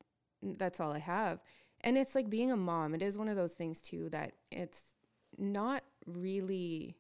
that's 0.42 0.80
all 0.80 0.92
I 0.92 1.00
have. 1.00 1.40
And 1.82 1.98
it's 1.98 2.16
like 2.16 2.30
being 2.30 2.52
a 2.52 2.58
mom. 2.58 2.96
It 2.96 3.04
is 3.04 3.18
one 3.18 3.28
of 3.28 3.36
those 3.36 3.54
things 3.54 3.82
too 3.82 4.10
that 4.10 4.34
it's 4.52 4.96
not 5.38 5.84
really 6.08 6.96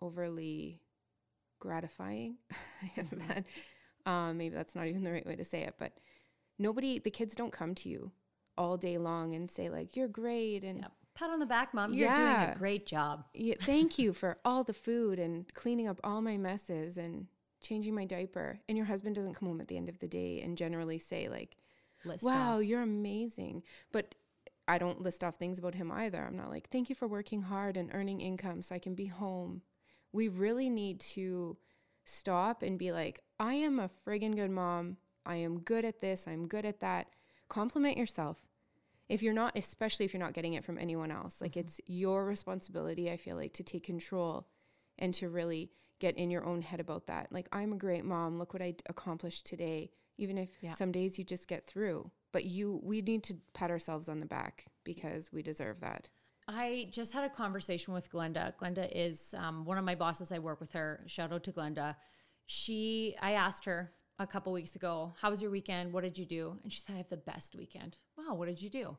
overly 0.00 0.80
gratifying. 1.60 2.36
that, 2.96 3.44
um, 4.06 4.38
maybe 4.38 4.54
that's 4.54 4.74
not 4.74 4.86
even 4.86 5.02
the 5.04 5.12
right 5.12 5.26
way 5.26 5.36
to 5.36 5.44
say 5.44 5.62
it, 5.62 5.74
but 5.78 5.92
nobody, 6.58 6.98
the 6.98 7.10
kids 7.10 7.34
don't 7.34 7.52
come 7.52 7.74
to 7.74 7.88
you 7.88 8.12
all 8.56 8.76
day 8.76 8.96
long 8.98 9.34
and 9.34 9.50
say 9.50 9.68
like, 9.70 9.96
you're 9.96 10.08
great. 10.08 10.62
And 10.64 10.80
Yeah. 10.80 10.86
Pat 11.14 11.30
on 11.30 11.40
the 11.40 11.46
back, 11.46 11.74
mom. 11.74 11.92
You're 11.94 12.14
doing 12.14 12.28
a 12.28 12.54
great 12.56 12.86
job. 12.86 13.24
yeah, 13.34 13.56
thank 13.60 13.98
you 13.98 14.12
for 14.12 14.38
all 14.44 14.62
the 14.62 14.72
food 14.72 15.18
and 15.18 15.52
cleaning 15.52 15.88
up 15.88 15.98
all 16.04 16.22
my 16.22 16.36
messes 16.36 16.96
and 16.96 17.26
changing 17.60 17.94
my 17.94 18.04
diaper. 18.04 18.60
And 18.68 18.76
your 18.76 18.86
husband 18.86 19.14
doesn't 19.14 19.34
come 19.34 19.48
home 19.48 19.60
at 19.60 19.68
the 19.68 19.76
end 19.76 19.88
of 19.88 19.98
the 19.98 20.08
day 20.08 20.40
and 20.40 20.56
generally 20.56 20.98
say 20.98 21.28
like, 21.28 21.56
list. 22.04 22.24
wow, 22.24 22.58
off. 22.58 22.64
you're 22.64 22.82
amazing. 22.82 23.62
But 23.92 24.14
I 24.66 24.78
don't 24.78 25.00
list 25.00 25.24
off 25.24 25.36
things 25.36 25.58
about 25.58 25.74
him 25.74 25.90
either. 25.90 26.22
I'm 26.22 26.36
not 26.36 26.50
like, 26.50 26.68
thank 26.68 26.88
you 26.88 26.94
for 26.94 27.08
working 27.08 27.42
hard 27.42 27.76
and 27.76 27.90
earning 27.92 28.20
income 28.20 28.62
so 28.62 28.74
I 28.74 28.78
can 28.78 28.94
be 28.94 29.06
home. 29.06 29.62
We 30.12 30.28
really 30.28 30.68
need 30.68 31.00
to 31.00 31.56
stop 32.04 32.62
and 32.62 32.78
be 32.78 32.92
like, 32.92 33.20
I 33.40 33.54
am 33.54 33.78
a 33.78 33.90
friggin' 34.06 34.36
good 34.36 34.50
mom. 34.50 34.98
I 35.24 35.36
am 35.36 35.60
good 35.60 35.84
at 35.84 36.00
this. 36.00 36.26
I'm 36.26 36.48
good 36.48 36.64
at 36.64 36.80
that. 36.80 37.08
Compliment 37.48 37.96
yourself. 37.96 38.38
If 39.08 39.22
you're 39.22 39.34
not, 39.34 39.56
especially 39.56 40.04
if 40.04 40.12
you're 40.12 40.22
not 40.22 40.34
getting 40.34 40.54
it 40.54 40.64
from 40.64 40.78
anyone 40.78 41.10
else, 41.10 41.40
like 41.40 41.52
mm-hmm. 41.52 41.60
it's 41.60 41.80
your 41.86 42.26
responsibility, 42.26 43.10
I 43.10 43.16
feel 43.16 43.36
like, 43.36 43.54
to 43.54 43.62
take 43.62 43.84
control 43.84 44.46
and 44.98 45.14
to 45.14 45.28
really 45.30 45.70
get 45.98 46.16
in 46.16 46.30
your 46.30 46.44
own 46.44 46.62
head 46.62 46.80
about 46.80 47.06
that. 47.06 47.32
Like, 47.32 47.48
I'm 47.52 47.72
a 47.72 47.76
great 47.76 48.04
mom. 48.04 48.38
Look 48.38 48.52
what 48.52 48.62
I 48.62 48.74
accomplished 48.88 49.46
today. 49.46 49.90
Even 50.16 50.36
if 50.38 50.50
Yeah. 50.62 50.72
some 50.72 50.90
days 50.92 51.18
you 51.18 51.24
just 51.24 51.46
get 51.48 51.64
through. 51.66 52.10
But 52.32 52.44
you, 52.44 52.80
we 52.82 53.00
need 53.02 53.22
to 53.24 53.34
pat 53.54 53.70
ourselves 53.70 54.08
on 54.08 54.20
the 54.20 54.26
back 54.26 54.66
because 54.84 55.30
we 55.32 55.42
deserve 55.42 55.80
that. 55.80 56.08
I 56.48 56.88
just 56.90 57.12
had 57.12 57.24
a 57.24 57.28
conversation 57.30 57.94
with 57.94 58.10
Glenda. 58.10 58.52
Glenda 58.56 58.90
is 58.94 59.34
um, 59.36 59.64
one 59.64 59.78
of 59.78 59.84
my 59.84 59.94
bosses. 59.94 60.32
I 60.32 60.38
work 60.38 60.60
with 60.60 60.72
her. 60.72 61.04
Shout 61.06 61.32
out 61.32 61.44
to 61.44 61.52
Glenda. 61.52 61.94
She, 62.46 63.14
I 63.20 63.32
asked 63.32 63.64
her 63.66 63.92
a 64.18 64.26
couple 64.26 64.52
weeks 64.52 64.74
ago, 64.74 65.12
"How 65.20 65.30
was 65.30 65.42
your 65.42 65.50
weekend? 65.50 65.92
What 65.92 66.02
did 66.04 66.16
you 66.18 66.24
do?" 66.24 66.58
And 66.62 66.72
she 66.72 66.80
said, 66.80 66.94
"I 66.94 66.96
have 66.98 67.08
the 67.10 67.16
best 67.18 67.54
weekend." 67.54 67.98
Wow, 68.16 68.34
what 68.34 68.46
did 68.48 68.60
you 68.62 68.70
do? 68.70 68.96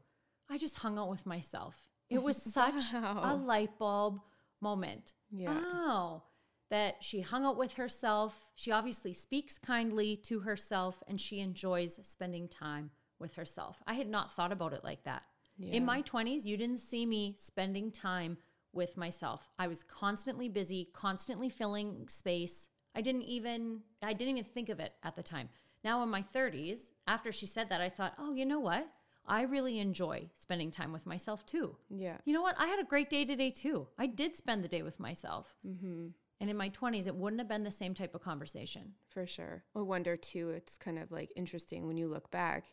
I 0.50 0.58
just 0.58 0.78
hung 0.78 0.98
out 1.00 1.10
with 1.10 1.26
myself. 1.26 1.90
It 2.10 2.22
was 2.22 2.38
such 2.54 2.94
a 2.94 3.36
light 3.36 3.78
bulb 3.80 4.20
moment. 4.62 5.14
Yeah. 5.32 5.60
Oh, 5.60 6.24
that 6.70 7.04
she 7.04 7.22
hung 7.22 7.46
out 7.46 7.58
with 7.58 7.74
herself. 7.74 8.46
She 8.56 8.72
obviously 8.72 9.14
speaks 9.14 9.58
kindly 9.58 10.16
to 10.24 10.42
herself, 10.42 11.02
and 11.08 11.20
she 11.20 11.40
enjoys 11.40 12.00
spending 12.04 12.48
time 12.48 12.92
with 13.20 13.36
herself. 13.36 13.82
I 13.88 13.96
had 13.96 14.08
not 14.08 14.32
thought 14.32 14.52
about 14.52 14.74
it 14.74 14.84
like 14.84 15.04
that. 15.04 15.24
Yeah. 15.58 15.74
In 15.74 15.86
my 15.86 16.02
20s, 16.02 16.46
you 16.46 16.56
didn't 16.58 16.80
see 16.80 17.06
me 17.06 17.36
spending 17.38 17.92
time 17.92 18.38
with 18.72 18.98
myself. 18.98 19.50
I 19.58 19.68
was 19.68 19.84
constantly 19.84 20.48
busy, 20.48 20.90
constantly 20.94 21.50
filling 21.50 22.08
space. 22.08 22.70
I 22.96 23.02
didn't 23.02 23.24
even 23.24 23.82
I 24.02 24.14
didn't 24.14 24.38
even 24.38 24.44
think 24.44 24.70
of 24.70 24.80
it 24.80 24.94
at 25.04 25.16
the 25.16 25.24
time. 25.24 25.50
Now 25.84 26.02
in 26.04 26.10
my 26.10 26.22
30s, 26.22 26.92
after 27.08 27.32
she 27.32 27.46
said 27.46 27.70
that, 27.70 27.82
I 27.82 27.90
thought, 27.90 28.14
"Oh, 28.18 28.34
you 28.34 28.46
know 28.46 28.60
what? 28.60 28.88
I 29.26 29.44
really 29.44 29.80
enjoy 29.80 30.30
spending 30.36 30.72
time 30.72 30.92
with 30.92 31.06
myself 31.06 31.46
too." 31.46 31.76
Yeah. 31.90 32.18
You 32.26 32.34
know 32.34 32.42
what? 32.42 32.56
I 32.58 32.68
had 32.68 32.80
a 32.80 32.84
great 32.84 33.10
day 33.10 33.26
today 33.26 33.52
too. 33.52 33.88
I 33.98 34.06
did 34.06 34.36
spend 34.36 34.64
the 34.64 34.68
day 34.70 34.82
with 34.82 35.00
myself. 35.00 35.58
Mm-hmm. 35.66 36.08
And 36.42 36.50
in 36.50 36.58
my 36.58 36.70
20s, 36.70 37.08
it 37.08 37.16
wouldn't 37.16 37.42
have 37.42 37.50
been 37.50 37.64
the 37.64 37.72
same 37.72 37.94
type 37.94 38.16
of 38.16 38.22
conversation. 38.22 38.94
For 39.10 39.26
sure. 39.26 39.64
I 39.76 39.82
wonder 39.82 40.16
too, 40.16 40.52
it's 40.52 40.78
kind 40.78 40.98
of 40.98 41.12
like 41.12 41.32
interesting 41.36 41.86
when 41.86 41.98
you 41.98 42.08
look 42.08 42.32
back, 42.32 42.66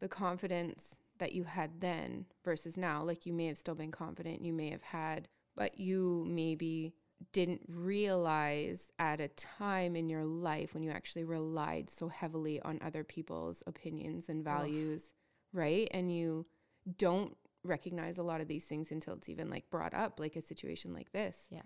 the 0.00 0.08
confidence 0.08 0.98
that 1.18 1.34
you 1.34 1.44
had 1.44 1.80
then 1.80 2.24
versus 2.44 2.76
now. 2.76 3.02
Like 3.02 3.26
you 3.26 3.32
may 3.32 3.46
have 3.46 3.58
still 3.58 3.74
been 3.74 3.90
confident, 3.90 4.44
you 4.44 4.54
may 4.54 4.70
have 4.70 4.82
had, 4.82 5.28
but 5.54 5.78
you 5.78 6.24
maybe 6.28 6.94
didn't 7.32 7.60
realize 7.68 8.90
at 8.98 9.20
a 9.20 9.28
time 9.28 9.94
in 9.94 10.08
your 10.08 10.24
life 10.24 10.72
when 10.72 10.82
you 10.82 10.90
actually 10.90 11.24
relied 11.24 11.90
so 11.90 12.08
heavily 12.08 12.60
on 12.62 12.78
other 12.82 13.04
people's 13.04 13.62
opinions 13.66 14.30
and 14.30 14.42
values, 14.42 15.12
right? 15.52 15.88
And 15.90 16.10
you 16.14 16.46
don't 16.96 17.36
recognize 17.62 18.16
a 18.16 18.22
lot 18.22 18.40
of 18.40 18.48
these 18.48 18.64
things 18.64 18.90
until 18.90 19.12
it's 19.12 19.28
even 19.28 19.50
like 19.50 19.68
brought 19.68 19.92
up, 19.92 20.18
like 20.18 20.36
a 20.36 20.40
situation 20.40 20.94
like 20.94 21.12
this. 21.12 21.48
Yeah. 21.50 21.60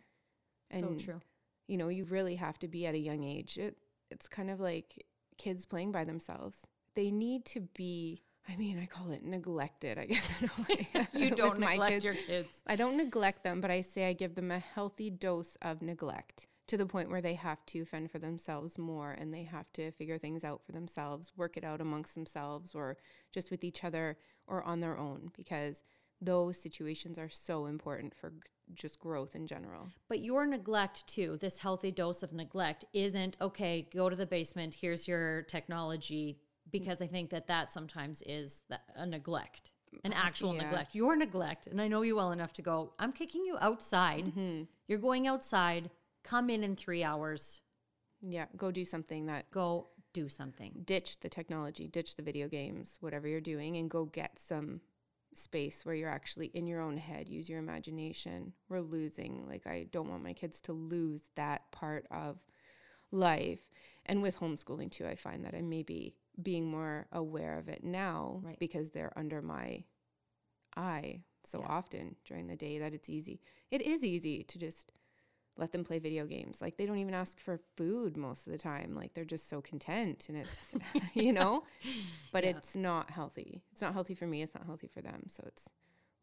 And 0.73 1.01
so 1.01 1.13
true. 1.13 1.21
You 1.67 1.77
know, 1.77 1.89
you 1.89 2.05
really 2.05 2.37
have 2.37 2.59
to 2.61 2.69
be 2.69 2.87
at 2.87 2.95
a 2.95 2.99
young 2.99 3.25
age. 3.25 3.59
It, 3.59 3.77
it's 4.11 4.29
kind 4.29 4.51
of 4.51 4.61
like 4.61 5.05
kids 5.39 5.67
playing 5.67 5.93
by 5.93 6.05
themselves. 6.05 6.67
They 6.95 7.11
need 7.11 7.45
to 7.47 7.61
be, 7.61 8.23
I 8.49 8.57
mean, 8.57 8.79
I 8.79 8.87
call 8.87 9.11
it 9.11 9.25
neglected, 9.25 9.99
I 9.99 10.07
guess. 10.07 10.31
in 10.43 10.51
a 10.51 10.63
way, 10.69 11.09
You 11.13 11.31
don't 11.31 11.59
my 11.59 11.73
neglect 11.73 11.93
kids. 11.93 12.05
your 12.05 12.15
kids. 12.15 12.49
I 12.67 12.77
don't 12.77 12.97
neglect 12.97 13.43
them, 13.45 13.61
but 13.61 13.71
I 13.71 13.81
say 13.81 14.09
I 14.09 14.13
give 14.13 14.35
them 14.35 14.51
a 14.51 14.59
healthy 14.59 15.11
dose 15.11 15.57
of 15.63 15.83
neglect 15.83 16.47
to 16.67 16.77
the 16.77 16.87
point 16.87 17.11
where 17.11 17.21
they 17.21 17.35
have 17.35 17.65
to 17.67 17.85
fend 17.85 18.11
for 18.11 18.19
themselves 18.19 18.79
more 18.79 19.13
and 19.13 19.35
they 19.35 19.43
have 19.43 19.71
to 19.75 19.91
figure 19.93 20.17
things 20.19 20.45
out 20.45 20.63
for 20.65 20.73
themselves, 20.73 21.33
work 21.37 21.57
it 21.57 21.65
out 21.65 21.81
amongst 21.81 22.15
themselves 22.15 22.75
or 22.75 22.97
just 23.33 23.51
with 23.51 23.65
each 23.65 23.85
other 23.85 24.17
or 24.47 24.63
on 24.63 24.81
their 24.81 24.97
own 24.97 25.31
because 25.37 25.83
those 26.25 26.61
situations 26.61 27.19
are 27.19 27.29
so 27.29 27.67
important 27.67 28.15
for 28.15 28.33
just 28.73 28.99
growth 28.99 29.37
in 29.37 29.47
general. 29.47 29.89
But 30.09 30.21
your 30.21 30.47
neglect 30.47 31.07
too, 31.07 31.37
this 31.41 31.59
healthy 31.59 31.91
dose 31.91 32.23
of 32.23 32.33
neglect 32.33 32.85
isn't 32.93 33.37
okay, 33.41 33.89
go 33.95 34.09
to 34.09 34.17
the 34.17 34.27
basement, 34.27 34.75
here's 34.75 35.07
your 35.07 35.43
technology 35.43 36.39
because 36.71 37.03
I 37.03 37.07
think 37.07 37.31
that 37.31 37.47
that 37.49 37.71
sometimes 37.71 38.23
is 38.27 38.63
a 38.97 39.05
neglect. 39.07 39.71
An 40.03 40.13
uh, 40.13 40.17
actual 40.17 40.55
Yeah. 40.55 40.63
neglect. 40.63 40.95
Your 40.95 41.15
neglect, 41.15 41.67
and 41.67 41.81
I 41.81 41.89
know 41.89 42.03
you 42.03 42.17
well 42.17 42.33
enough 42.33 42.53
to 42.55 42.63
go, 42.63 42.95
I'm 42.99 43.13
kicking 43.13 43.45
you 43.45 43.57
outside. 43.61 44.25
Mm-hmm. 44.27 44.63
You're 44.89 44.99
going 44.99 45.27
outside. 45.27 45.91
Come 46.25 46.49
in 46.51 46.65
in 46.65 46.75
three 46.75 47.05
hours. 47.05 47.61
Yeah, 48.23 48.47
go 48.57 48.71
do 48.71 48.85
something 48.87 49.27
that 49.27 49.51
Go 49.51 49.89
do 50.15 50.29
something. 50.29 50.83
ditch 50.85 51.21
the 51.21 51.29
technology, 51.29 51.87
ditch 51.87 52.17
the 52.17 52.23
video 52.23 52.49
games, 52.49 52.97
whatever 53.01 53.29
you're 53.29 53.41
doing, 53.43 53.77
and 53.77 53.91
go 53.91 54.07
get 54.07 54.39
some 54.39 54.81
space 55.37 55.85
where 55.85 55.95
you're 55.95 56.11
actually 56.11 56.47
in 56.49 56.67
your 56.67 56.81
own 56.81 56.97
head, 56.97 57.29
use 57.29 57.49
your 57.49 57.59
imagination. 57.59 58.53
We're 58.69 58.81
losing. 58.81 59.47
Like, 59.49 59.67
I 59.67 59.87
don't 59.91 60.09
want 60.09 60.23
my 60.23 60.33
kids 60.33 60.61
to 60.63 60.73
lose 60.73 61.23
that 61.35 61.71
part 61.73 62.07
of 62.11 62.39
life. 63.11 63.69
And 64.07 64.23
with 64.23 64.39
homeschooling, 64.39 64.91
too, 64.91 65.07
I 65.07 65.15
find 65.15 65.45
that 65.45 65.55
I 65.55 65.63
may 65.63 65.83
be 65.83 66.15
being 66.43 66.67
more 66.67 67.07
aware 67.13 67.59
of 67.59 67.69
it 67.69 67.85
now 67.85 68.41
Right. 68.43 68.59
because 68.59 68.91
they're 68.91 69.17
under 69.17 69.41
my 69.41 69.85
eye 70.77 71.23
so 71.45 71.61
Yeah. 71.61 71.67
often 71.69 72.17
during 72.25 72.47
the 72.47 72.57
day 72.57 72.79
that 72.79 72.93
it's 72.95 73.09
easy. 73.09 73.41
It 73.71 73.83
is 73.83 74.03
easy 74.05 74.43
to 74.45 74.59
just 74.59 74.91
let 75.57 75.71
them 75.73 75.85
play 75.85 75.99
video 75.99 76.27
games. 76.27 76.61
Like 76.61 76.77
they 76.77 76.87
don't 76.87 76.99
even 76.99 77.15
ask 77.15 77.39
for 77.39 77.61
food 77.77 78.17
most 78.17 78.47
of 78.47 78.53
the 78.53 78.59
time. 78.59 78.95
Like 78.95 79.15
they're 79.15 79.25
just 79.25 79.49
so 79.49 79.61
content 79.61 80.27
and 80.29 80.39
it's, 80.39 80.73
you 81.15 81.33
know, 81.33 81.65
but 82.33 82.45
Yeah. 82.45 82.51
it's 82.51 82.75
not 82.75 83.11
healthy. 83.11 83.63
It's 83.73 83.83
not 83.83 83.93
healthy 83.93 84.15
for 84.15 84.27
me. 84.27 84.43
It's 84.43 84.55
not 84.55 84.67
healthy 84.67 84.89
for 84.89 85.01
them. 85.01 85.25
So 85.29 85.45
it's 85.47 85.69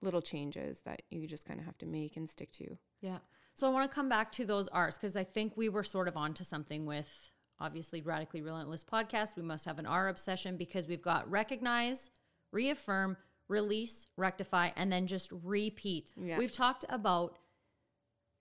little 0.02 0.22
changes 0.22 0.82
that 0.82 1.04
you 1.12 1.28
just 1.28 1.46
kind 1.46 1.60
of 1.60 1.66
have 1.66 1.78
to 1.78 1.86
make 1.86 2.18
and 2.18 2.30
stick 2.30 2.52
to. 2.54 2.78
Yeah. 3.02 3.20
So 3.54 3.68
I 3.68 3.70
want 3.70 3.90
to 3.90 3.94
come 3.96 4.10
back 4.10 4.32
to 4.34 4.46
those 4.46 4.68
R's 4.70 4.98
because 4.98 5.16
I 5.16 5.24
think 5.24 5.56
we 5.56 5.70
were 5.70 5.84
sort 5.84 6.08
of 6.08 6.18
onto 6.18 6.44
something 6.44 6.86
with 6.86 7.30
obviously 7.60 8.02
Radically 8.02 8.42
Relentless 8.42 8.84
podcast. 8.84 9.36
We 9.38 9.44
must 9.44 9.66
have 9.66 9.78
an 9.80 9.86
R 9.86 10.08
obsession 10.10 10.58
because 10.58 10.88
we've 10.88 11.02
got 11.02 11.30
recognize, 11.30 12.10
reaffirm, 12.52 13.16
release, 13.48 14.08
rectify, 14.18 14.72
and 14.76 14.92
then 14.92 15.06
just 15.08 15.32
repeat. 15.44 16.12
Yeah. 16.18 16.38
We've 16.38 16.52
talked 16.52 16.86
about 16.90 17.38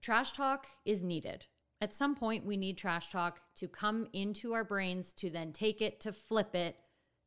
trash 0.01 0.33
talk 0.33 0.67
is 0.85 1.03
needed. 1.03 1.47
At 1.81 1.95
some 1.95 2.15
point, 2.15 2.45
we 2.45 2.57
need 2.57 2.77
trash 2.77 3.11
talk 3.11 3.41
to 3.57 3.67
come 3.67 4.07
into 4.13 4.53
our 4.53 4.65
brains 4.65 5.13
to 5.15 5.31
then 5.31 5.53
take 5.53 5.81
it, 5.81 6.01
to 6.01 6.13
flip 6.13 6.55
it, 6.55 6.77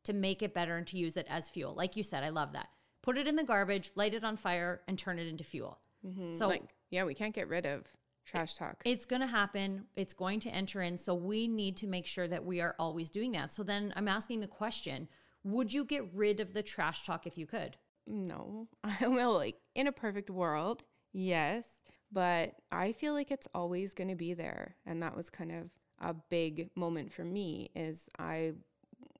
to 0.04 0.12
make 0.12 0.42
it 0.42 0.54
better, 0.54 0.76
and 0.76 0.86
to 0.88 0.98
use 0.98 1.16
it 1.16 1.26
as 1.28 1.48
fuel. 1.48 1.74
Like 1.74 1.96
you 1.96 2.02
said, 2.02 2.22
I 2.22 2.28
love 2.28 2.52
that. 2.52 2.68
Put 3.02 3.18
it 3.18 3.26
in 3.26 3.36
the 3.36 3.44
garbage, 3.44 3.90
light 3.96 4.14
it 4.14 4.24
on 4.24 4.36
fire, 4.36 4.82
and 4.86 4.98
turn 4.98 5.18
it 5.18 5.26
into 5.26 5.44
fuel. 5.44 5.80
Mm-hmm. 6.06 6.34
So 6.34 6.46
like, 6.46 6.62
yeah, 6.90 7.04
we 7.04 7.14
can't 7.14 7.34
get 7.34 7.48
rid 7.48 7.66
of 7.66 7.84
trash 8.26 8.54
talk. 8.54 8.82
it's 8.84 9.04
going 9.04 9.20
to 9.20 9.26
happen. 9.26 9.84
It's 9.96 10.14
going 10.14 10.40
to 10.40 10.50
enter 10.50 10.82
in. 10.82 10.98
So 10.98 11.14
we 11.14 11.48
need 11.48 11.76
to 11.78 11.86
make 11.86 12.06
sure 12.06 12.28
that 12.28 12.44
we 12.44 12.60
are 12.60 12.74
always 12.78 13.10
doing 13.10 13.32
that. 13.32 13.52
So 13.52 13.62
then 13.62 13.92
I'm 13.96 14.08
asking 14.08 14.40
the 14.40 14.46
question 14.46 15.08
Would 15.42 15.72
you 15.72 15.84
get 15.84 16.04
rid 16.14 16.40
of 16.40 16.52
the 16.52 16.62
trash 16.62 17.04
talk 17.04 17.26
if 17.26 17.36
you 17.36 17.46
could? 17.46 17.76
No, 18.06 18.68
I 18.84 19.08
will. 19.08 19.34
Like 19.34 19.56
in 19.74 19.86
a 19.86 19.92
perfect 19.92 20.30
world, 20.30 20.84
yes, 21.12 21.66
but 22.14 22.54
I 22.70 22.92
feel 22.92 23.12
like 23.12 23.30
it's 23.32 23.48
always 23.54 23.92
going 23.92 24.08
to 24.08 24.14
be 24.14 24.34
there, 24.34 24.76
and 24.86 25.02
that 25.02 25.16
was 25.16 25.28
kind 25.28 25.50
of 25.52 25.70
a 26.00 26.14
big 26.14 26.70
moment 26.76 27.12
for 27.12 27.24
me. 27.24 27.70
Is 27.74 28.04
I 28.18 28.52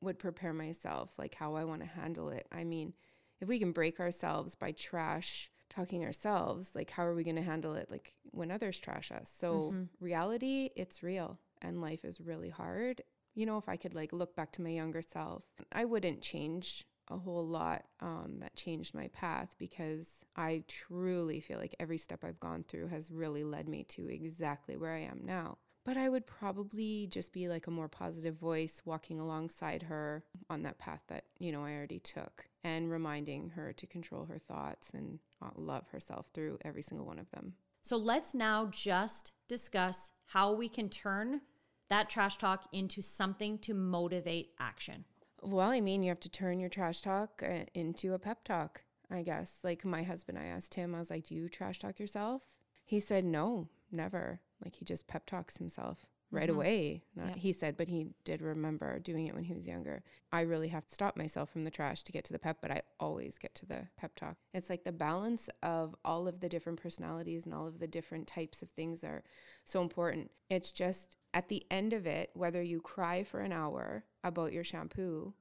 would 0.00 0.18
prepare 0.18 0.52
myself 0.52 1.18
like 1.18 1.34
how 1.34 1.56
I 1.56 1.64
want 1.64 1.82
to 1.82 1.88
handle 1.88 2.28
it. 2.28 2.46
I 2.52 2.62
mean, 2.62 2.94
if 3.40 3.48
we 3.48 3.58
can 3.58 3.72
break 3.72 3.98
ourselves 3.98 4.54
by 4.54 4.72
trash 4.72 5.50
talking 5.68 6.04
ourselves, 6.04 6.70
like 6.74 6.90
how 6.90 7.04
are 7.04 7.14
we 7.14 7.24
going 7.24 7.36
to 7.36 7.42
handle 7.42 7.74
it? 7.74 7.90
Like 7.90 8.12
when 8.30 8.50
others 8.50 8.78
trash 8.78 9.10
us. 9.10 9.34
So 9.36 9.72
mm-hmm. 9.72 9.82
reality, 10.00 10.70
it's 10.76 11.02
real, 11.02 11.40
and 11.60 11.80
life 11.80 12.04
is 12.04 12.20
really 12.20 12.50
hard. 12.50 13.02
You 13.34 13.46
know, 13.46 13.58
if 13.58 13.68
I 13.68 13.76
could 13.76 13.94
like 13.94 14.12
look 14.12 14.36
back 14.36 14.52
to 14.52 14.62
my 14.62 14.70
younger 14.70 15.02
self, 15.02 15.42
I 15.72 15.84
wouldn't 15.84 16.22
change 16.22 16.86
a 17.08 17.18
whole 17.18 17.46
lot 17.46 17.84
um, 18.00 18.36
that 18.40 18.56
changed 18.56 18.94
my 18.94 19.08
path 19.08 19.54
because 19.58 20.24
I 20.36 20.64
truly 20.68 21.40
feel 21.40 21.58
like 21.58 21.74
every 21.78 21.98
step 21.98 22.24
I've 22.24 22.40
gone 22.40 22.64
through 22.66 22.88
has 22.88 23.10
really 23.10 23.44
led 23.44 23.68
me 23.68 23.84
to 23.90 24.08
exactly 24.08 24.76
where 24.76 24.92
I 24.92 25.00
am 25.00 25.20
now. 25.24 25.58
But 25.84 25.98
I 25.98 26.08
would 26.08 26.26
probably 26.26 27.06
just 27.10 27.32
be 27.32 27.46
like 27.46 27.66
a 27.66 27.70
more 27.70 27.88
positive 27.88 28.36
voice 28.36 28.80
walking 28.86 29.20
alongside 29.20 29.82
her 29.82 30.24
on 30.48 30.62
that 30.62 30.78
path 30.78 31.02
that, 31.08 31.24
you 31.38 31.52
know, 31.52 31.62
I 31.62 31.74
already 31.74 32.00
took 32.00 32.46
and 32.62 32.90
reminding 32.90 33.50
her 33.50 33.74
to 33.74 33.86
control 33.86 34.24
her 34.24 34.38
thoughts 34.38 34.92
and 34.94 35.18
uh, 35.42 35.50
love 35.56 35.86
herself 35.88 36.28
through 36.32 36.58
every 36.64 36.82
single 36.82 37.06
one 37.06 37.18
of 37.18 37.30
them. 37.32 37.52
So 37.82 37.98
let's 37.98 38.32
now 38.32 38.70
just 38.72 39.32
discuss 39.46 40.10
how 40.24 40.54
we 40.54 40.70
can 40.70 40.88
turn 40.88 41.42
that 41.90 42.08
trash 42.08 42.38
talk 42.38 42.66
into 42.72 43.02
something 43.02 43.58
to 43.58 43.74
motivate 43.74 44.52
action. 44.58 45.04
Well, 45.44 45.70
I 45.70 45.80
mean, 45.82 46.02
you 46.02 46.08
have 46.08 46.20
to 46.20 46.30
turn 46.30 46.58
your 46.58 46.70
trash 46.70 47.02
talk 47.02 47.42
uh, 47.44 47.64
into 47.74 48.14
a 48.14 48.18
pep 48.18 48.44
talk, 48.44 48.82
I 49.10 49.22
guess. 49.22 49.58
Like 49.62 49.84
my 49.84 50.02
husband, 50.02 50.38
I 50.38 50.46
asked 50.46 50.74
him, 50.74 50.94
I 50.94 50.98
was 50.98 51.10
like, 51.10 51.26
Do 51.26 51.34
you 51.34 51.50
trash 51.50 51.78
talk 51.78 52.00
yourself? 52.00 52.42
He 52.84 52.98
said, 52.98 53.24
No, 53.26 53.68
never. 53.92 54.40
Like 54.64 54.76
he 54.76 54.86
just 54.86 55.06
pep 55.06 55.26
talks 55.26 55.58
himself 55.58 56.06
right 56.30 56.48
mm-hmm. 56.48 56.56
away. 56.56 57.02
Not, 57.14 57.28
Yeah. 57.28 57.34
He 57.36 57.52
said, 57.52 57.76
but 57.76 57.88
he 57.88 58.08
did 58.24 58.42
remember 58.42 58.98
doing 58.98 59.26
it 59.26 59.34
when 59.34 59.44
he 59.44 59.54
was 59.54 59.66
younger. 59.66 60.02
I 60.32 60.42
really 60.42 60.68
have 60.68 60.86
to 60.86 60.94
stop 60.94 61.16
myself 61.16 61.50
from 61.50 61.64
the 61.64 61.70
trash 61.70 62.02
to 62.02 62.12
get 62.12 62.24
to 62.24 62.32
the 62.32 62.38
pep, 62.38 62.58
but 62.60 62.70
I 62.70 62.82
always 62.98 63.38
get 63.38 63.54
to 63.56 63.66
the 63.66 63.88
pep 63.96 64.14
talk. 64.14 64.36
It's 64.52 64.70
like 64.70 64.84
the 64.84 64.92
balance 64.92 65.48
of 65.62 65.94
all 66.04 66.26
of 66.26 66.40
the 66.40 66.48
different 66.48 66.82
personalities 66.82 67.44
and 67.44 67.54
all 67.54 67.66
of 67.66 67.78
the 67.78 67.86
different 67.86 68.26
types 68.26 68.62
of 68.62 68.70
things 68.70 69.04
are 69.04 69.22
so 69.64 69.80
important. 69.80 70.30
It's 70.50 70.72
just 70.72 71.16
at 71.32 71.48
the 71.48 71.64
end 71.70 71.92
of 71.92 72.06
it, 72.06 72.30
whether 72.34 72.62
you 72.62 72.80
cry 72.80 73.22
for 73.22 73.40
an 73.40 73.52
hour 73.52 74.04
about 74.22 74.52
your 74.52 74.64
shampoo 74.64 75.34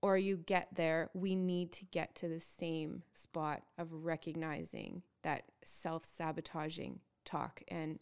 or 0.00 0.16
you 0.16 0.36
get 0.36 0.68
there, 0.74 1.10
we 1.14 1.34
need 1.34 1.72
to 1.72 1.84
get 1.86 2.14
to 2.16 2.28
the 2.28 2.40
same 2.40 3.02
spot 3.14 3.62
of 3.78 3.88
recognizing 3.92 5.02
that 5.22 5.44
self 5.64 6.04
sabotaging 6.04 7.00
talk 7.24 7.62
and 7.68 7.98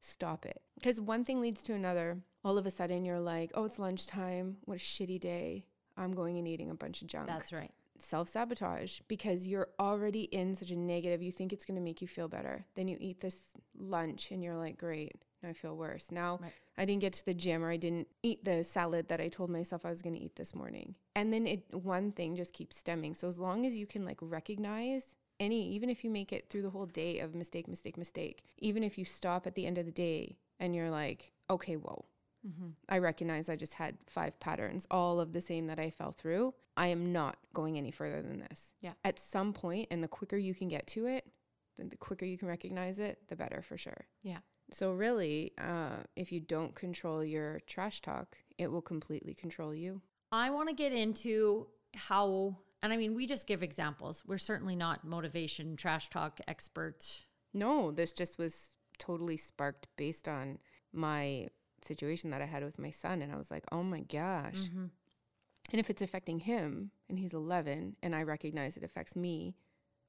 stop 0.00 0.46
it. 0.46 0.60
Because 0.76 1.00
one 1.00 1.24
thing 1.24 1.40
leads 1.40 1.62
to 1.64 1.74
another. 1.74 2.18
All 2.44 2.58
of 2.58 2.66
a 2.66 2.70
sudden, 2.70 3.04
you're 3.04 3.20
like, 3.20 3.50
oh, 3.54 3.64
it's 3.64 3.78
lunchtime. 3.78 4.58
What 4.64 4.76
a 4.76 4.80
shitty 4.80 5.20
day. 5.20 5.66
I'm 5.96 6.12
going 6.12 6.38
and 6.38 6.46
eating 6.46 6.70
a 6.70 6.74
bunch 6.74 7.02
of 7.02 7.08
junk. 7.08 7.26
That's 7.26 7.52
right. 7.52 7.72
self 7.98 8.28
sabotage 8.28 9.00
because 9.08 9.46
you're 9.46 9.68
already 9.80 10.22
in 10.24 10.54
such 10.54 10.70
a 10.70 10.76
negative. 10.76 11.22
You 11.22 11.32
think 11.32 11.52
it's 11.52 11.64
going 11.64 11.76
to 11.76 11.82
make 11.82 12.02
you 12.02 12.06
feel 12.08 12.28
better. 12.28 12.64
Then 12.74 12.86
you 12.86 12.96
eat 13.00 13.20
this 13.20 13.52
lunch 13.78 14.30
and 14.30 14.42
you're 14.44 14.56
like, 14.56 14.76
great, 14.76 15.24
now 15.42 15.48
I 15.48 15.52
feel 15.54 15.74
worse. 15.76 16.10
Now 16.10 16.38
Right. 16.42 16.52
I 16.76 16.84
didn't 16.84 17.00
get 17.00 17.14
to 17.14 17.24
the 17.24 17.32
gym 17.34 17.64
or 17.64 17.70
I 17.70 17.78
didn't 17.78 18.08
eat 18.22 18.44
the 18.44 18.62
salad 18.62 19.08
that 19.08 19.20
I 19.22 19.28
told 19.28 19.48
myself 19.48 19.86
I 19.86 19.90
was 19.90 20.02
going 20.02 20.14
to 20.14 20.20
eat 20.20 20.36
this 20.36 20.54
morning. 20.54 20.94
And 21.14 21.32
then 21.32 21.46
it 21.46 21.64
one 21.74 22.12
thing 22.12 22.36
just 22.36 22.52
keeps 22.52 22.76
stemming. 22.76 23.14
So 23.14 23.26
as 23.26 23.38
long 23.38 23.64
as 23.64 23.74
you 23.76 23.86
can 23.86 24.04
like 24.04 24.18
recognize 24.20 25.14
any, 25.38 25.68
even 25.70 25.90
if 25.90 26.04
you 26.04 26.10
make 26.10 26.32
it 26.32 26.48
through 26.48 26.62
the 26.62 26.70
whole 26.70 26.86
day 26.86 27.20
of 27.20 27.34
mistake, 27.34 27.68
mistake, 27.68 27.96
mistake, 27.96 28.42
even 28.58 28.82
if 28.82 28.98
you 28.98 29.04
stop 29.04 29.46
at 29.46 29.54
the 29.54 29.66
end 29.66 29.78
of 29.78 29.86
the 29.86 29.92
day 29.92 30.36
and 30.58 30.74
you're 30.74 30.90
like, 30.90 31.32
okay, 31.50 31.76
whoa, 31.76 32.04
I 32.88 32.98
recognize 32.98 33.48
I 33.48 33.56
just 33.56 33.74
had 33.74 33.96
five 34.06 34.38
patterns, 34.38 34.86
all 34.90 35.18
of 35.20 35.32
the 35.32 35.40
same 35.40 35.66
that 35.66 35.80
I 35.80 35.90
fell 35.90 36.12
through. 36.12 36.54
I 36.76 36.88
am 36.88 37.12
not 37.12 37.38
going 37.54 37.76
any 37.76 37.90
further 37.90 38.22
than 38.22 38.38
this. 38.40 38.72
Yeah. 38.80 38.92
At 39.04 39.18
some 39.18 39.52
point, 39.52 39.88
and 39.90 40.02
the 40.02 40.08
quicker 40.08 40.36
you 40.36 40.54
can 40.54 40.68
get 40.68 40.86
to 40.88 41.06
it, 41.06 41.26
then 41.76 41.88
the 41.88 41.96
quicker 41.96 42.24
you 42.24 42.38
can 42.38 42.48
recognize 42.48 42.98
it, 42.98 43.18
the 43.28 43.36
better 43.36 43.62
for 43.62 43.76
sure. 43.76 44.06
Yeah. 44.22 44.38
So, 44.70 44.92
really, 44.92 45.52
uh, 45.58 45.98
if 46.16 46.32
you 46.32 46.40
don't 46.40 46.74
control 46.74 47.24
your 47.24 47.60
trash 47.66 48.00
talk, 48.00 48.36
it 48.58 48.70
will 48.70 48.82
completely 48.82 49.34
control 49.34 49.74
you. 49.74 50.02
I 50.32 50.50
want 50.50 50.68
to 50.68 50.74
get 50.74 50.92
into 50.92 51.68
how, 51.94 52.56
and 52.82 52.92
I 52.92 52.96
mean, 52.96 53.14
we 53.14 53.26
just 53.26 53.46
give 53.46 53.62
examples. 53.62 54.22
We're 54.26 54.38
certainly 54.38 54.76
not 54.76 55.04
motivation, 55.04 55.76
trash 55.76 56.10
talk 56.10 56.40
experts. 56.46 57.22
No, 57.52 57.90
this 57.90 58.12
just 58.12 58.38
was 58.38 58.76
totally 58.98 59.36
sparked 59.36 59.86
based 59.96 60.28
on 60.28 60.58
my 60.92 61.48
situation 61.82 62.30
that 62.30 62.42
I 62.42 62.46
had 62.46 62.64
with 62.64 62.78
my 62.78 62.90
son. 62.90 63.22
And 63.22 63.32
I 63.32 63.36
was 63.36 63.50
like, 63.50 63.64
oh 63.72 63.82
my 63.82 64.00
gosh. 64.00 64.64
Mm-hmm. 64.64 64.86
And 65.72 65.80
if 65.80 65.90
it's 65.90 66.02
affecting 66.02 66.38
him 66.40 66.90
and 67.08 67.18
he's 67.18 67.34
11 67.34 67.96
and 68.02 68.14
I 68.14 68.22
recognize 68.22 68.76
it 68.76 68.84
affects 68.84 69.16
me 69.16 69.56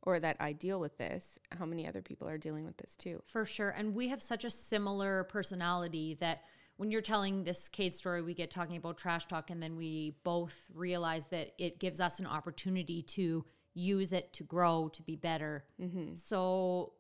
or 0.04 0.20
that 0.20 0.38
I 0.40 0.54
deal 0.54 0.80
with 0.80 0.98
this, 0.98 1.40
how 1.58 1.66
many 1.66 1.88
other 1.88 2.02
people 2.02 2.30
are 2.30 2.38
dealing 2.38 2.66
with 2.66 2.78
this 2.78 2.96
too? 2.96 3.22
For 3.26 3.44
sure. 3.44 3.70
And 3.70 3.96
we 3.96 4.10
have 4.10 4.22
such 4.22 4.44
a 4.44 4.52
similar 4.52 5.24
personality 5.24 6.16
that 6.20 6.44
when 6.78 6.92
you're 6.92 7.02
telling 7.02 7.44
this 7.44 7.70
Kate 7.70 7.94
story, 7.94 8.22
we 8.22 8.34
get 8.34 8.50
talking 8.52 8.78
about 8.78 8.98
trash 8.98 9.26
talk, 9.28 9.50
and 9.50 9.62
then 9.62 9.76
we 9.76 10.16
both 10.24 10.68
realize 10.74 11.26
that 11.28 11.54
it 11.58 11.80
gives 11.80 12.00
us 12.00 12.20
an 12.20 12.26
opportunity 12.28 13.02
to 13.04 13.46
use 13.74 14.12
it 14.14 14.34
to 14.34 14.44
grow, 14.44 14.90
to 14.94 15.02
be 15.04 15.16
better. 15.16 15.66
Mm-hmm. 15.82 16.16
So, 16.16 16.94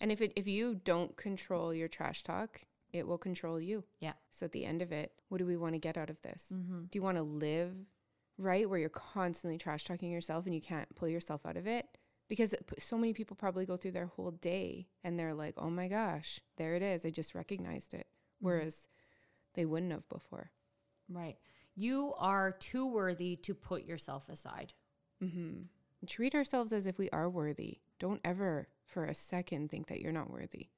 And 0.00 0.10
if 0.10 0.20
it 0.20 0.32
if 0.36 0.46
you 0.48 0.74
don't 0.74 1.16
control 1.16 1.72
your 1.72 1.88
trash 1.88 2.22
talk, 2.22 2.62
it 2.92 3.06
will 3.06 3.18
control 3.18 3.58
you. 3.60 3.84
yeah. 4.00 4.12
So 4.30 4.44
at 4.46 4.52
the 4.52 4.64
end 4.66 4.82
of 4.82 4.92
it, 4.92 5.12
what 5.28 5.38
do 5.38 5.46
we 5.46 5.56
want 5.56 5.74
to 5.74 5.78
get 5.78 5.96
out 5.96 6.10
of 6.10 6.20
this? 6.22 6.50
Mm-hmm. 6.52 6.84
Do 6.90 6.98
you 6.98 7.02
want 7.02 7.16
to 7.16 7.22
live 7.22 7.74
right 8.36 8.68
where 8.68 8.78
you're 8.78 8.88
constantly 8.90 9.56
trash 9.58 9.84
talking 9.84 10.10
yourself 10.10 10.44
and 10.46 10.54
you 10.54 10.60
can't 10.60 10.94
pull 10.94 11.08
yourself 11.08 11.46
out 11.46 11.56
of 11.56 11.66
it? 11.66 11.86
Because 12.28 12.54
so 12.78 12.96
many 12.98 13.12
people 13.14 13.36
probably 13.36 13.64
go 13.66 13.76
through 13.76 13.92
their 13.92 14.06
whole 14.06 14.30
day 14.30 14.88
and 15.04 15.18
they're 15.18 15.34
like, 15.34 15.54
"Oh 15.56 15.70
my 15.70 15.88
gosh, 15.88 16.40
there 16.56 16.74
it 16.76 16.82
is. 16.82 17.04
I 17.04 17.10
just 17.10 17.34
recognized 17.34 17.94
it." 17.94 18.06
Mm-hmm. 18.08 18.46
Whereas 18.46 18.88
they 19.54 19.64
wouldn't 19.64 19.92
have 19.92 20.08
before. 20.08 20.50
Right. 21.08 21.36
You 21.74 22.14
are 22.18 22.52
too 22.52 22.86
worthy 22.86 23.36
to 23.36 23.54
put 23.54 23.84
yourself 23.84 24.28
aside. 24.28 24.72
Mm-hmm. 25.22 25.62
Treat 26.06 26.34
ourselves 26.34 26.72
as 26.72 26.86
if 26.86 26.98
we 26.98 27.08
are 27.10 27.30
worthy. 27.30 27.78
Don't 27.98 28.20
ever 28.24 28.68
for 28.84 29.04
a 29.04 29.14
second 29.14 29.70
think 29.70 29.86
that 29.86 30.00
you're 30.00 30.12
not 30.12 30.30
worthy. 30.30 30.68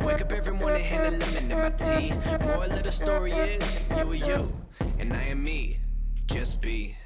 Wake 0.00 0.20
up 0.20 0.32
every 0.32 0.52
morning, 0.52 0.82
hand 0.82 1.14
a 1.14 1.18
lemon 1.18 1.50
in 1.50 1.58
my 1.58 1.70
tea. 1.70 2.12
Moral 2.44 2.72
of 2.72 2.82
the 2.82 2.92
story 2.92 3.32
is, 3.32 3.80
you 3.90 4.10
are 4.10 4.14
you, 4.14 4.52
and 4.98 5.12
I 5.12 5.22
am 5.24 5.42
me. 5.44 5.78
Just 6.26 6.60
be. 6.60 6.96